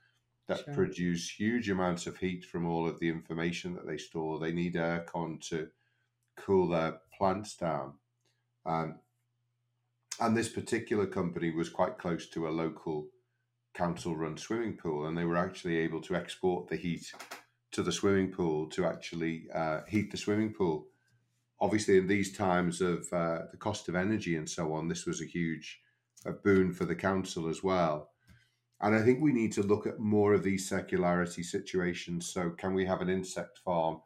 that 0.47 0.63
sure. 0.63 0.75
produce 0.75 1.31
huge 1.31 1.71
amounts 1.71 2.07
of 2.07 2.19
heat 2.19 2.45
from 2.45 2.67
all 2.67 2.87
of 2.87 3.01
the 3.01 3.09
information 3.09 3.73
that 3.77 3.87
they 3.87 3.97
store. 3.97 4.39
They 4.39 4.53
need 4.53 4.75
aircon 4.75 5.41
to 5.49 5.69
cool 6.37 6.69
their 6.69 7.01
plants 7.17 7.57
down. 7.57 7.95
Um, 8.67 8.97
and 10.21 10.37
this 10.37 10.49
particular 10.49 11.07
company 11.07 11.51
was 11.51 11.69
quite 11.69 11.99
close 11.99 12.29
to 12.31 12.49
a 12.49 12.51
local 12.51 13.09
council 13.75 14.17
run 14.17 14.37
swimming 14.37 14.77
pool, 14.77 15.07
and 15.07 15.17
they 15.17 15.25
were 15.25 15.37
actually 15.37 15.77
able 15.77 16.01
to 16.03 16.15
export 16.15 16.69
the 16.69 16.77
heat 16.77 17.13
to 17.73 17.83
the 17.83 17.93
swimming 17.93 18.31
pool 18.31 18.69
to 18.71 18.87
actually 18.87 19.47
uh, 19.53 19.81
heat 19.89 20.11
the 20.11 20.17
swimming 20.17 20.53
pool. 20.53 20.87
Obviously, 21.61 21.99
in 21.99 22.07
these 22.07 22.37
times 22.37 22.81
of 22.81 23.07
uh, 23.13 23.41
the 23.51 23.57
cost 23.59 23.89
of 23.89 23.97
energy 23.97 24.37
and 24.37 24.49
so 24.49 24.73
on, 24.73 24.89
this 24.89 25.07
was 25.07 25.21
a 25.21 25.27
huge 25.27 25.81
a 26.27 26.33
boon 26.33 26.73
for 26.73 26.85
the 26.85 26.95
council 26.95 27.49
as 27.49 27.63
well. 27.63 28.11
And 28.81 28.95
I 28.95 29.03
think 29.03 29.21
we 29.21 29.33
need 29.33 29.53
to 29.53 29.63
look 29.63 29.87
at 29.87 29.99
more 29.99 30.35
of 30.35 30.43
these 30.43 30.71
circularity 30.71 31.45
situations. 31.45 32.33
So, 32.33 32.51
can 32.51 32.75
we 32.75 32.87
have 32.87 33.01
an 33.01 33.09
insect 33.09 33.59
farm 33.59 34.01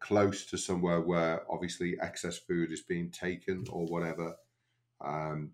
close 0.00 0.46
to 0.46 0.58
somewhere 0.58 1.00
where 1.00 1.42
obviously 1.50 1.96
excess 2.00 2.38
food 2.38 2.72
is 2.72 2.82
being 2.82 3.10
taken 3.10 3.64
or 3.70 3.86
whatever? 3.86 4.34
Um, 5.04 5.52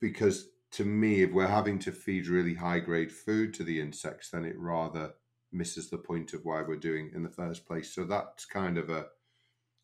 because 0.00 0.48
to 0.72 0.84
me, 0.84 1.22
if 1.22 1.32
we're 1.32 1.46
having 1.46 1.78
to 1.80 1.92
feed 1.92 2.26
really 2.26 2.54
high 2.54 2.80
grade 2.80 3.12
food 3.12 3.54
to 3.54 3.64
the 3.64 3.80
insects, 3.80 4.30
then 4.30 4.44
it 4.44 4.58
rather 4.58 5.14
misses 5.52 5.88
the 5.88 5.98
point 5.98 6.34
of 6.34 6.44
why 6.44 6.62
we're 6.62 6.76
doing 6.76 7.06
it 7.06 7.14
in 7.14 7.22
the 7.22 7.28
first 7.28 7.66
place. 7.66 7.94
So 7.94 8.04
that's 8.04 8.44
kind 8.44 8.78
of 8.78 8.90
a 8.90 9.06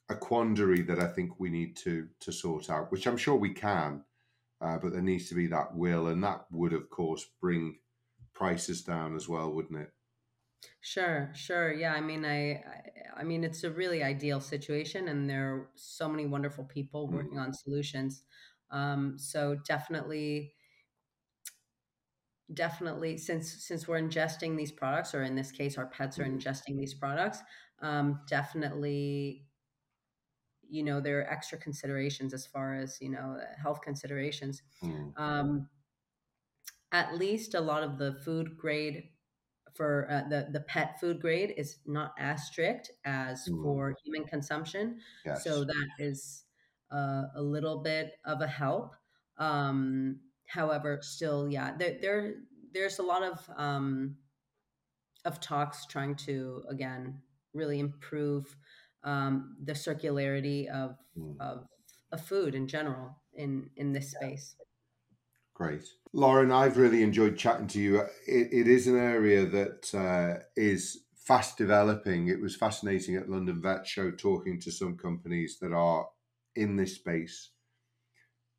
a 0.09 0.17
quandary 0.17 0.83
that 0.83 0.99
I 0.99 1.07
think 1.07 1.39
we 1.39 1.51
need 1.51 1.77
to 1.79 2.09
to 2.21 2.33
sort 2.33 2.69
out, 2.69 2.91
which 2.91 3.07
I'm 3.07 3.17
sure 3.17 3.37
we 3.37 3.55
can, 3.55 4.03
uh, 4.61 4.77
but 4.79 4.93
there 4.93 5.03
needs 5.03 5.29
to 5.29 5.35
be 5.35 5.47
that 5.47 5.75
will, 5.75 6.09
and 6.09 6.23
that 6.25 6.47
would, 6.51 6.73
of 6.73 6.91
course, 6.91 7.25
bring 7.41 7.79
prices 8.35 8.83
down 8.83 9.15
as 9.15 9.29
well, 9.29 9.53
wouldn't 9.53 9.81
it? 9.81 9.93
Sure, 10.81 11.31
sure. 11.35 11.73
Yeah, 11.73 11.95
I 11.95 12.01
mean, 12.01 12.25
I, 12.25 12.63
I, 13.17 13.23
mean, 13.23 13.45
it's 13.45 13.65
a 13.65 13.71
really 13.71 14.03
ideal 14.03 14.41
situation, 14.41 15.09
and 15.09 15.29
there 15.29 15.55
are 15.55 15.69
so 15.75 16.09
many 16.09 16.27
wonderful 16.27 16.65
people 16.65 17.09
mm. 17.09 17.13
working 17.13 17.39
mm. 17.39 17.43
on 17.43 17.55
solutions. 17.55 18.25
Um, 18.71 19.19
so 19.19 19.57
definitely, 19.67 20.55
definitely, 22.53 23.17
since 23.19 23.51
since 23.65 23.89
we're 23.89 24.01
ingesting 24.01 24.57
these 24.57 24.73
products, 24.73 25.15
or 25.15 25.23
in 25.23 25.35
this 25.35 25.51
case, 25.51 25.77
our 25.79 25.87
pets 25.87 26.19
are 26.19 26.25
mm. 26.25 26.37
ingesting 26.37 26.79
these 26.79 26.95
products, 26.95 27.43
um, 27.83 28.21
definitely 28.29 29.47
you 30.71 30.85
know 30.85 31.01
there 31.01 31.21
are 31.21 31.31
extra 31.31 31.59
considerations 31.59 32.33
as 32.33 32.47
far 32.47 32.75
as 32.75 32.99
you 33.01 33.11
know 33.11 33.37
health 33.61 33.81
considerations 33.83 34.63
mm. 34.83 35.13
um, 35.19 35.69
at 36.93 37.17
least 37.17 37.55
a 37.55 37.61
lot 37.61 37.83
of 37.83 37.99
the 37.99 38.15
food 38.25 38.57
grade 38.57 39.09
for 39.75 40.09
uh, 40.11 40.29
the 40.29 40.49
the 40.53 40.61
pet 40.61 40.99
food 41.01 41.21
grade 41.21 41.55
is 41.57 41.79
not 41.87 42.13
as 42.19 42.47
strict 42.47 42.91
as 43.05 43.49
mm. 43.49 43.63
for 43.63 43.95
human 44.05 44.25
consumption 44.25 44.99
yes. 45.25 45.45
so 45.45 45.65
that 45.65 45.89
is 45.99 46.45
uh, 46.93 47.25
a 47.37 47.43
little 47.43 47.79
bit 47.83 48.13
of 48.25 48.41
a 48.41 48.47
help 48.47 48.95
um, 49.39 50.19
however 50.47 50.99
still 51.03 51.49
yeah 51.49 51.73
there, 51.79 51.97
there 52.01 52.35
there's 52.73 52.99
a 52.99 53.03
lot 53.03 53.23
of 53.23 53.39
um, 53.57 54.17
of 55.25 55.41
talks 55.41 55.87
trying 55.87 56.15
to 56.15 56.63
again 56.69 57.21
really 57.55 57.79
improve 57.79 58.57
um, 59.05 59.57
the 59.65 59.73
circularity 59.73 60.69
of, 60.69 60.97
mm. 61.19 61.35
of 61.41 61.67
of 62.13 62.21
food 62.21 62.55
in 62.55 62.67
general 62.67 63.17
in 63.35 63.71
in 63.77 63.93
this 63.93 64.13
space. 64.13 64.57
Great, 65.55 65.85
Lauren. 66.13 66.51
I've 66.51 66.79
really 66.79 67.03
enjoyed 67.03 67.37
chatting 67.37 67.67
to 67.69 67.81
you. 67.81 68.01
it, 68.27 68.49
it 68.51 68.69
is 68.69 68.87
an 68.87 68.97
area 68.97 69.45
that 69.47 69.95
uh, 69.95 70.43
is 70.57 71.05
fast 71.15 71.59
developing. 71.59 72.29
It 72.29 72.41
was 72.41 72.57
fascinating 72.57 73.17
at 73.17 73.29
London 73.29 73.61
Vet 73.61 73.87
Show 73.87 74.11
talking 74.11 74.59
to 74.61 74.73
some 74.73 74.97
companies 74.97 75.59
that 75.61 75.73
are 75.73 76.09
in 76.57 76.77
this 76.77 76.95
space. 76.95 77.51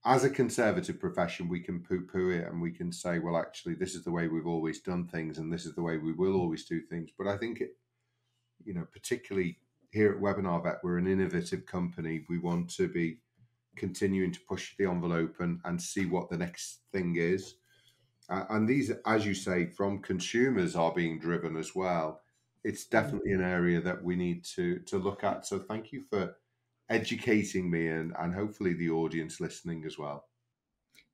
As 0.03 0.23
a 0.23 0.29
conservative 0.29 0.99
profession, 0.99 1.47
we 1.47 1.59
can 1.59 1.83
poo 1.83 2.07
poo 2.11 2.31
it 2.31 2.47
and 2.47 2.61
we 2.61 2.71
can 2.71 2.91
say, 2.91 3.19
well, 3.19 3.37
actually, 3.37 3.75
this 3.75 3.93
is 3.93 4.03
the 4.03 4.11
way 4.11 4.27
we've 4.27 4.47
always 4.47 4.81
done 4.81 5.07
things 5.07 5.37
and 5.37 5.53
this 5.53 5.65
is 5.65 5.75
the 5.75 5.83
way 5.83 5.97
we 5.97 6.13
will 6.13 6.35
always 6.35 6.65
do 6.65 6.81
things. 6.81 7.11
But 7.15 7.27
I 7.27 7.37
think 7.37 7.61
it, 7.61 7.77
you 8.63 8.73
know, 8.73 8.87
particularly 8.91 9.59
here 9.91 10.11
at 10.11 10.19
Webinar 10.19 10.63
Vet, 10.63 10.79
we're 10.83 10.97
an 10.97 11.07
innovative 11.07 11.65
company. 11.65 12.25
We 12.29 12.39
want 12.39 12.69
to 12.75 12.87
be 12.87 13.19
continuing 13.75 14.31
to 14.31 14.39
push 14.47 14.75
the 14.77 14.85
envelope 14.85 15.35
and, 15.39 15.59
and 15.65 15.81
see 15.81 16.05
what 16.05 16.29
the 16.29 16.37
next 16.37 16.79
thing 16.91 17.15
is. 17.17 17.55
Uh, 18.29 18.45
and 18.49 18.67
these, 18.67 18.91
as 19.05 19.25
you 19.25 19.33
say, 19.33 19.65
from 19.65 20.01
consumers 20.01 20.75
are 20.75 20.93
being 20.93 21.19
driven 21.19 21.57
as 21.57 21.75
well. 21.75 22.21
It's 22.63 22.85
definitely 22.85 23.33
an 23.33 23.43
area 23.43 23.81
that 23.81 24.01
we 24.03 24.15
need 24.15 24.45
to 24.55 24.79
to 24.79 24.97
look 24.97 25.23
at. 25.23 25.45
So 25.45 25.59
thank 25.59 25.91
you 25.91 26.03
for 26.03 26.35
educating 26.91 27.69
me 27.71 27.87
and, 27.87 28.13
and 28.19 28.33
hopefully 28.33 28.73
the 28.73 28.89
audience 28.89 29.39
listening 29.39 29.83
as 29.85 29.97
well. 29.97 30.25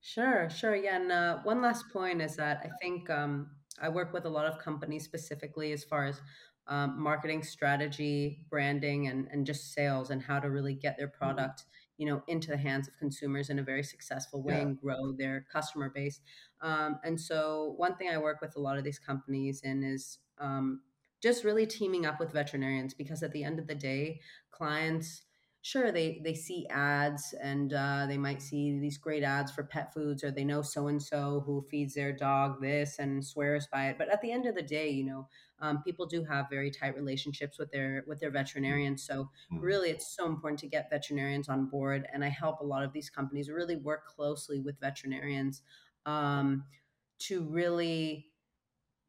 Sure, 0.02 0.50
sure. 0.50 0.76
Yeah. 0.76 0.98
And 0.98 1.12
uh, 1.12 1.38
one 1.44 1.62
last 1.62 1.90
point 1.90 2.22
is 2.22 2.36
that 2.36 2.62
I 2.63 2.70
think 2.82 3.10
um, 3.10 3.52
I 3.82 3.90
work 3.90 4.13
with 4.13 4.26
a 4.26 4.30
lot 4.30 4.46
of 4.46 4.58
companies 4.58 5.04
specifically 5.04 5.72
as 5.72 5.84
far 5.84 6.06
as 6.06 6.22
um, 6.68 7.02
marketing 7.02 7.44
strategy, 7.44 8.46
branding, 8.50 9.08
and, 9.08 9.28
and 9.32 9.46
just 9.46 9.74
sales 9.74 10.10
and 10.10 10.22
how 10.22 10.40
to 10.40 10.50
really 10.50 10.74
get 10.74 10.98
their 10.98 11.08
mm-hmm. 11.08 11.18
product, 11.18 11.66
you 11.98 12.06
know, 12.06 12.22
into 12.28 12.50
the 12.50 12.58
hands 12.58 12.88
of 12.88 12.98
consumers 12.98 13.50
in 13.50 13.60
a 13.60 13.63
very 13.63 13.84
successful 13.84 14.44
way 14.44 14.56
yeah. 14.56 14.62
and 14.62 14.80
grow 14.80 15.12
their 15.13 15.46
customer 15.52 15.90
base. 15.90 16.20
Um, 16.62 17.00
and 17.04 17.20
so, 17.20 17.74
one 17.78 17.96
thing 17.96 18.10
I 18.10 18.18
work 18.18 18.42
with 18.42 18.56
a 18.56 18.60
lot 18.60 18.78
of 18.78 18.84
these 18.84 19.00
companies 19.00 19.62
in 19.63 19.84
is 19.84 20.20
um, 20.40 20.82
just 21.22 21.44
really 21.44 21.66
teaming 21.66 22.06
up 22.06 22.20
with 22.20 22.32
veterinarians 22.32 22.94
because 22.94 23.24
at 23.24 23.32
the 23.32 23.44
end 23.44 23.60
of 23.60 23.68
the 23.68 23.76
day, 23.76 24.20
clients 24.52 25.24
sure 25.68 25.92
they 25.92 26.22
they 26.24 26.34
see 26.34 26.66
ads 26.70 27.36
and 27.44 27.74
uh, 27.74 28.06
they 28.08 28.18
might 28.18 28.42
see 28.42 28.80
these 28.80 28.98
great 28.98 29.22
ads 29.22 29.52
for 29.52 29.64
pet 29.64 29.94
foods 29.94 30.24
or 30.24 30.32
they 30.32 30.46
know 30.46 30.62
so 30.62 30.88
and 30.88 31.04
so 31.04 31.44
who 31.46 31.66
feeds 31.70 31.94
their 31.94 32.14
dog 32.14 32.62
this 32.62 33.00
and 33.00 33.26
swears 33.26 33.68
by 33.70 33.90
it. 33.90 33.98
But 33.98 34.08
at 34.08 34.22
the 34.22 34.32
end 34.32 34.46
of 34.46 34.56
the 34.56 34.62
day 34.62 34.90
you 34.90 35.04
know 35.04 35.28
um, 35.60 35.84
people 35.84 36.06
do 36.06 36.24
have 36.24 36.50
very 36.50 36.72
tight 36.72 36.96
relationships 36.96 37.60
with 37.60 37.70
their 37.72 38.06
with 38.08 38.22
their 38.22 38.32
veterinarians. 38.32 39.04
So 39.04 39.24
mm-hmm. 39.52 39.60
really 39.60 39.90
it's 39.90 40.16
so 40.16 40.26
important 40.26 40.60
to 40.60 40.68
get 40.68 40.90
veterinarians 40.90 41.50
on 41.50 41.66
board 41.66 42.08
and 42.14 42.24
i 42.24 42.30
help 42.30 42.62
a 42.62 42.66
lot 42.66 42.84
of 42.84 42.94
these 42.94 43.10
companies 43.10 43.50
really 43.50 43.76
work 43.76 44.08
closely 44.08 44.62
with 44.62 44.80
veterinarians 44.80 45.62
um, 46.06 46.64
to 47.20 47.44
really 47.44 48.27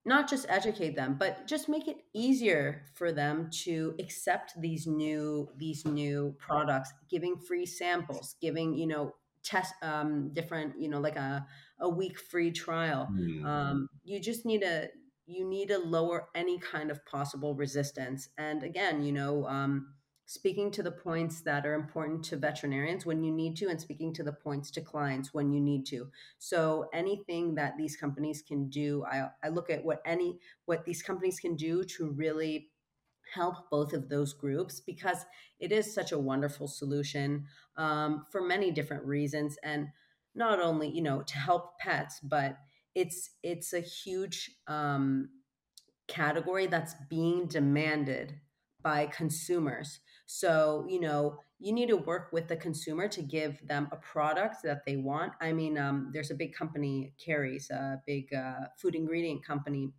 not 0.05 0.29
just 0.29 0.47
educate 0.49 0.97
them 0.97 1.17
but 1.19 1.47
just 1.47 1.69
make 1.69 1.89
it 1.89 1.99
easier 2.15 2.83
for 2.95 3.13
them 3.13 3.49
to 3.51 3.95
accept 3.99 4.53
these 4.61 4.87
new 4.87 5.49
these 5.57 5.85
new 5.85 6.35
products 6.39 6.93
giving 7.11 7.37
free 7.37 7.67
samples 7.67 8.37
giving 8.41 8.75
you 8.75 8.87
know 8.87 9.15
test 9.45 9.75
um 9.83 10.31
different 10.33 10.75
you 10.81 10.89
know 10.89 11.01
like 11.01 11.17
a 11.17 11.47
a 11.81 11.89
week 11.89 12.19
free 12.19 12.51
trial 12.51 13.09
mm. 13.13 13.45
um 13.45 13.89
you 14.05 14.21
just 14.21 14.45
need 14.45 14.63
to 14.63 14.89
you 15.27 15.47
need 15.49 15.69
to 15.69 15.79
lower 15.79 16.29
any 16.35 16.59
kind 16.59 16.91
of 16.91 17.05
possible 17.05 17.55
resistance 17.55 18.29
and 18.39 18.63
again 18.63 19.03
you 19.03 19.13
know 19.13 19.47
um 19.47 19.95
speaking 20.29 20.71
to 20.71 20.83
the 20.83 20.91
points 20.91 21.41
that 21.41 21.65
are 21.65 21.73
important 21.73 22.23
to 22.23 22.37
veterinarians 22.37 23.07
when 23.07 23.25
you 23.25 23.33
need 23.33 23.57
to 23.57 23.69
and 23.69 23.81
speaking 23.81 24.13
to 24.13 24.23
the 24.23 24.31
points 24.31 24.71
to 24.71 24.83
clients 24.83 25.33
when 25.33 25.51
you 25.51 25.59
need 25.59 25.87
to. 25.87 26.07
So 26.39 26.91
anything 26.93 27.55
that 27.55 27.79
these 27.79 27.97
companies 27.97 28.43
can 28.47 28.69
do 28.69 29.05
i, 29.11 29.29
I 29.43 29.49
look 29.49 29.71
at 29.71 29.83
what 29.83 30.03
any 30.05 30.39
what 30.67 30.85
these 30.85 31.03
companies 31.03 31.41
can 31.41 31.57
do 31.57 31.83
to 31.97 32.11
really 32.11 32.69
help 33.35 33.71
both 33.71 33.95
of 33.95 34.11
those 34.11 34.35
groups 34.35 34.81
because 34.81 35.25
it 35.61 35.73
is 35.73 35.95
such 35.95 36.13
a 36.13 36.19
wonderful 36.19 36.69
solution 36.69 37.47
um, 37.77 38.25
for 38.31 38.43
many 38.43 38.71
different 38.71 39.05
reasons 39.05 39.57
and 39.63 39.89
not 40.35 40.61
only 40.61 40.89
you 40.89 41.03
know 41.03 41.23
to 41.23 41.39
help 41.39 41.79
pets 41.79 42.21
but 42.23 42.59
it's 42.95 43.31
it's 43.43 43.73
a 43.73 43.81
huge 43.81 44.51
um, 44.67 45.31
category 46.07 46.67
that's 46.67 46.95
being 47.09 47.47
demanded 47.47 48.35
by 48.83 49.07
consumers 49.07 50.01
so, 50.31 50.85
you 50.87 51.01
know, 51.01 51.41
you 51.59 51.73
need 51.73 51.89
to 51.89 51.97
work 51.97 52.35
with 52.35 52.49
the 52.49 52.57
consumer 52.57 53.09
to 53.09 53.23
give 53.23 53.67
them 53.67 53.89
a 53.91 53.97
product 53.97 54.63
that 54.63 54.85
they 54.85 54.99
want. 54.99 55.33
I 55.41 55.55
mean, 55.55 55.79
um, 55.79 56.11
there's 56.13 56.31
a 56.31 56.35
big 56.35 56.55
company, 56.55 57.15
Kerry's, 57.19 57.71
a 57.71 58.03
big 58.07 58.35
uh, 58.35 58.67
food 58.77 58.95
ingredient 58.95 59.43
company, 59.43 59.91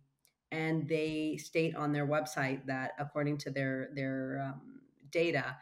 and 0.52 0.88
they 0.88 1.36
state 1.36 1.74
on 1.74 1.92
their 1.92 2.06
website 2.06 2.64
that 2.66 2.92
according 3.00 3.38
to 3.38 3.50
their 3.50 3.88
their 3.96 4.54
um, 4.54 4.82
data, 5.10 5.56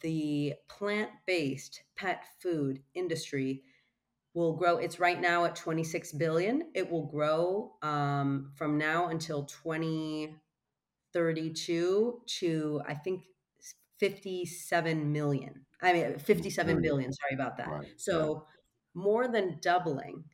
the 0.00 0.54
plant-based 0.68 1.80
pet 1.94 2.24
food 2.40 2.82
industry 2.96 3.62
will 4.34 4.56
grow. 4.56 4.78
It's 4.78 4.98
right 4.98 5.20
now 5.20 5.44
at 5.44 5.54
26 5.54 6.14
billion. 6.14 6.64
It 6.74 6.90
will 6.90 7.06
grow 7.06 7.74
um, 7.80 8.50
from 8.56 8.76
now 8.76 9.10
until 9.10 9.44
2032 9.44 12.22
to 12.26 12.82
I 12.88 12.94
think 12.94 13.22
57 13.98 15.12
million. 15.12 15.66
I 15.82 15.92
mean 15.92 16.18
57 16.18 16.82
billion. 16.82 17.12
Sorry 17.12 17.34
about 17.34 17.56
that. 17.58 17.68
Right. 17.68 17.86
So 17.96 18.46
more 18.94 19.28
than 19.28 19.58
doubling. 19.60 20.24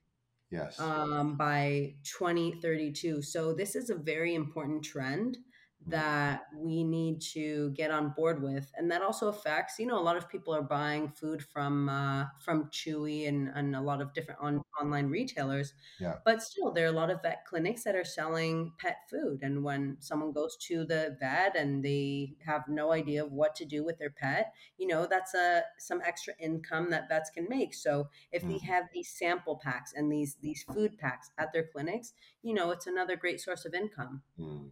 Yes. 0.50 0.80
Um, 0.80 1.36
by 1.36 1.94
2032. 2.04 3.22
So 3.22 3.52
this 3.52 3.76
is 3.76 3.90
a 3.90 3.94
very 3.94 4.34
important 4.34 4.84
trend. 4.84 5.38
That 5.86 6.42
we 6.54 6.84
need 6.84 7.20
to 7.20 7.70
get 7.70 7.90
on 7.90 8.10
board 8.10 8.42
with 8.42 8.70
and 8.76 8.90
that 8.90 9.00
also 9.00 9.28
affects 9.28 9.78
you 9.78 9.86
know 9.86 9.98
a 9.98 10.02
lot 10.02 10.16
of 10.16 10.28
people 10.28 10.54
are 10.54 10.62
buying 10.62 11.08
food 11.08 11.42
from 11.42 11.88
uh, 11.88 12.24
from 12.44 12.66
chewy 12.66 13.26
and, 13.26 13.50
and 13.54 13.74
a 13.74 13.80
lot 13.80 14.02
of 14.02 14.12
different 14.12 14.38
on, 14.42 14.62
online 14.80 15.06
retailers 15.06 15.72
yeah. 15.98 16.16
but 16.24 16.42
still 16.42 16.70
there 16.70 16.84
are 16.84 16.90
a 16.90 16.92
lot 16.92 17.10
of 17.10 17.22
vet 17.22 17.44
clinics 17.48 17.82
that 17.82 17.96
are 17.96 18.04
selling 18.04 18.72
pet 18.78 18.98
food 19.10 19.40
and 19.42 19.64
when 19.64 19.96
someone 20.00 20.32
goes 20.32 20.56
to 20.58 20.84
the 20.84 21.16
vet 21.18 21.56
and 21.56 21.82
they 21.82 22.34
have 22.44 22.62
no 22.68 22.92
idea 22.92 23.24
of 23.24 23.32
what 23.32 23.54
to 23.54 23.64
do 23.64 23.82
with 23.82 23.98
their 23.98 24.10
pet 24.10 24.52
you 24.76 24.86
know 24.86 25.06
that's 25.08 25.34
a 25.34 25.62
some 25.78 26.02
extra 26.04 26.34
income 26.38 26.90
that 26.90 27.08
vets 27.08 27.30
can 27.30 27.46
make 27.48 27.74
so 27.74 28.06
if 28.32 28.42
mm. 28.42 28.50
they 28.50 28.66
have 28.66 28.84
these 28.92 29.08
sample 29.08 29.58
packs 29.62 29.94
and 29.96 30.12
these 30.12 30.36
these 30.42 30.62
food 30.74 30.98
packs 30.98 31.30
at 31.38 31.52
their 31.54 31.66
clinics 31.72 32.12
you 32.42 32.52
know 32.52 32.70
it's 32.70 32.86
another 32.86 33.16
great 33.16 33.40
source 33.40 33.64
of 33.64 33.72
income 33.72 34.22
mm. 34.38 34.68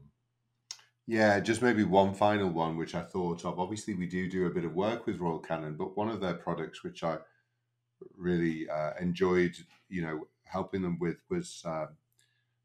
Yeah, 1.08 1.40
just 1.40 1.62
maybe 1.62 1.84
one 1.84 2.12
final 2.12 2.50
one, 2.50 2.76
which 2.76 2.94
I 2.94 3.02
thought 3.02 3.46
of. 3.46 3.58
Obviously, 3.58 3.94
we 3.94 4.06
do 4.06 4.28
do 4.28 4.46
a 4.46 4.50
bit 4.50 4.66
of 4.66 4.74
work 4.74 5.06
with 5.06 5.20
Royal 5.20 5.40
Canin, 5.40 5.74
but 5.74 5.96
one 5.96 6.10
of 6.10 6.20
their 6.20 6.34
products, 6.34 6.84
which 6.84 7.02
I 7.02 7.16
really 8.16 8.68
uh, 8.68 8.92
enjoyed, 9.00 9.56
you 9.88 10.02
know, 10.02 10.28
helping 10.44 10.82
them 10.82 10.98
with, 10.98 11.16
was 11.30 11.62
uh, 11.64 11.86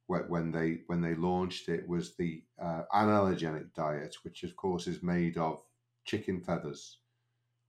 when 0.07 0.51
they 0.51 0.81
when 0.87 1.01
they 1.01 1.15
launched 1.15 1.69
it, 1.69 1.87
was 1.87 2.15
the 2.17 2.43
uh, 2.61 2.83
anallergenic 2.93 3.73
diet, 3.73 4.17
which 4.23 4.43
of 4.43 4.57
course 4.57 4.87
is 4.87 5.01
made 5.01 5.37
of 5.37 5.63
chicken 6.03 6.41
feathers, 6.41 6.99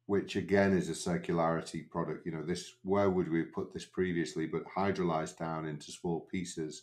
which 0.06 0.36
again 0.36 0.76
is 0.76 0.88
a 0.88 0.92
circularity 0.92 1.88
product. 1.88 2.26
You 2.26 2.32
know, 2.32 2.42
this 2.44 2.74
where 2.82 3.10
would 3.10 3.30
we 3.30 3.40
have 3.40 3.52
put 3.52 3.72
this 3.72 3.84
previously, 3.86 4.46
but 4.46 4.64
hydrolyzed 4.66 5.38
down 5.38 5.66
into 5.66 5.92
small 5.92 6.22
pieces. 6.22 6.82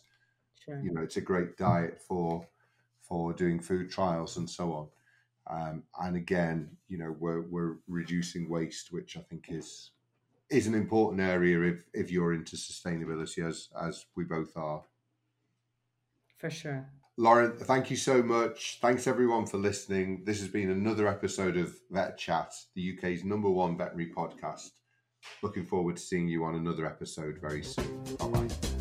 Sure. 0.64 0.80
You 0.82 0.92
know, 0.92 1.02
it's 1.02 1.18
a 1.18 1.20
great 1.20 1.58
diet 1.58 2.00
for 2.00 2.48
for 3.12 3.34
doing 3.34 3.60
food 3.60 3.90
trials 3.90 4.38
and 4.38 4.48
so 4.48 4.72
on. 4.72 4.88
Um, 5.50 5.82
and 6.00 6.16
again, 6.16 6.70
you 6.88 6.96
know, 6.96 7.14
we're, 7.20 7.42
we're 7.42 7.76
reducing 7.86 8.48
waste, 8.48 8.90
which 8.90 9.18
I 9.18 9.20
think 9.20 9.48
is 9.50 9.90
is 10.48 10.66
an 10.66 10.74
important 10.74 11.20
area 11.20 11.60
if 11.72 11.84
if 11.92 12.10
you're 12.10 12.32
into 12.32 12.56
sustainability, 12.56 13.46
as 13.46 13.68
as 13.78 14.06
we 14.16 14.24
both 14.24 14.56
are. 14.56 14.82
For 16.38 16.48
sure. 16.48 16.86
Lauren, 17.18 17.52
thank 17.58 17.90
you 17.90 17.96
so 17.96 18.22
much. 18.22 18.78
Thanks 18.80 19.06
everyone 19.06 19.44
for 19.46 19.58
listening. 19.58 20.22
This 20.24 20.40
has 20.40 20.48
been 20.48 20.70
another 20.70 21.06
episode 21.06 21.58
of 21.58 21.74
VETchat, 21.92 22.50
the 22.74 22.96
UK's 22.96 23.24
number 23.24 23.50
one 23.50 23.76
veterinary 23.76 24.10
podcast. 24.10 24.70
Looking 25.42 25.66
forward 25.66 25.96
to 25.96 26.02
seeing 26.02 26.28
you 26.28 26.44
on 26.44 26.54
another 26.54 26.86
episode 26.86 27.38
very 27.38 27.62
soon. 27.62 28.04
Bye 28.18 28.28
bye. 28.28 28.71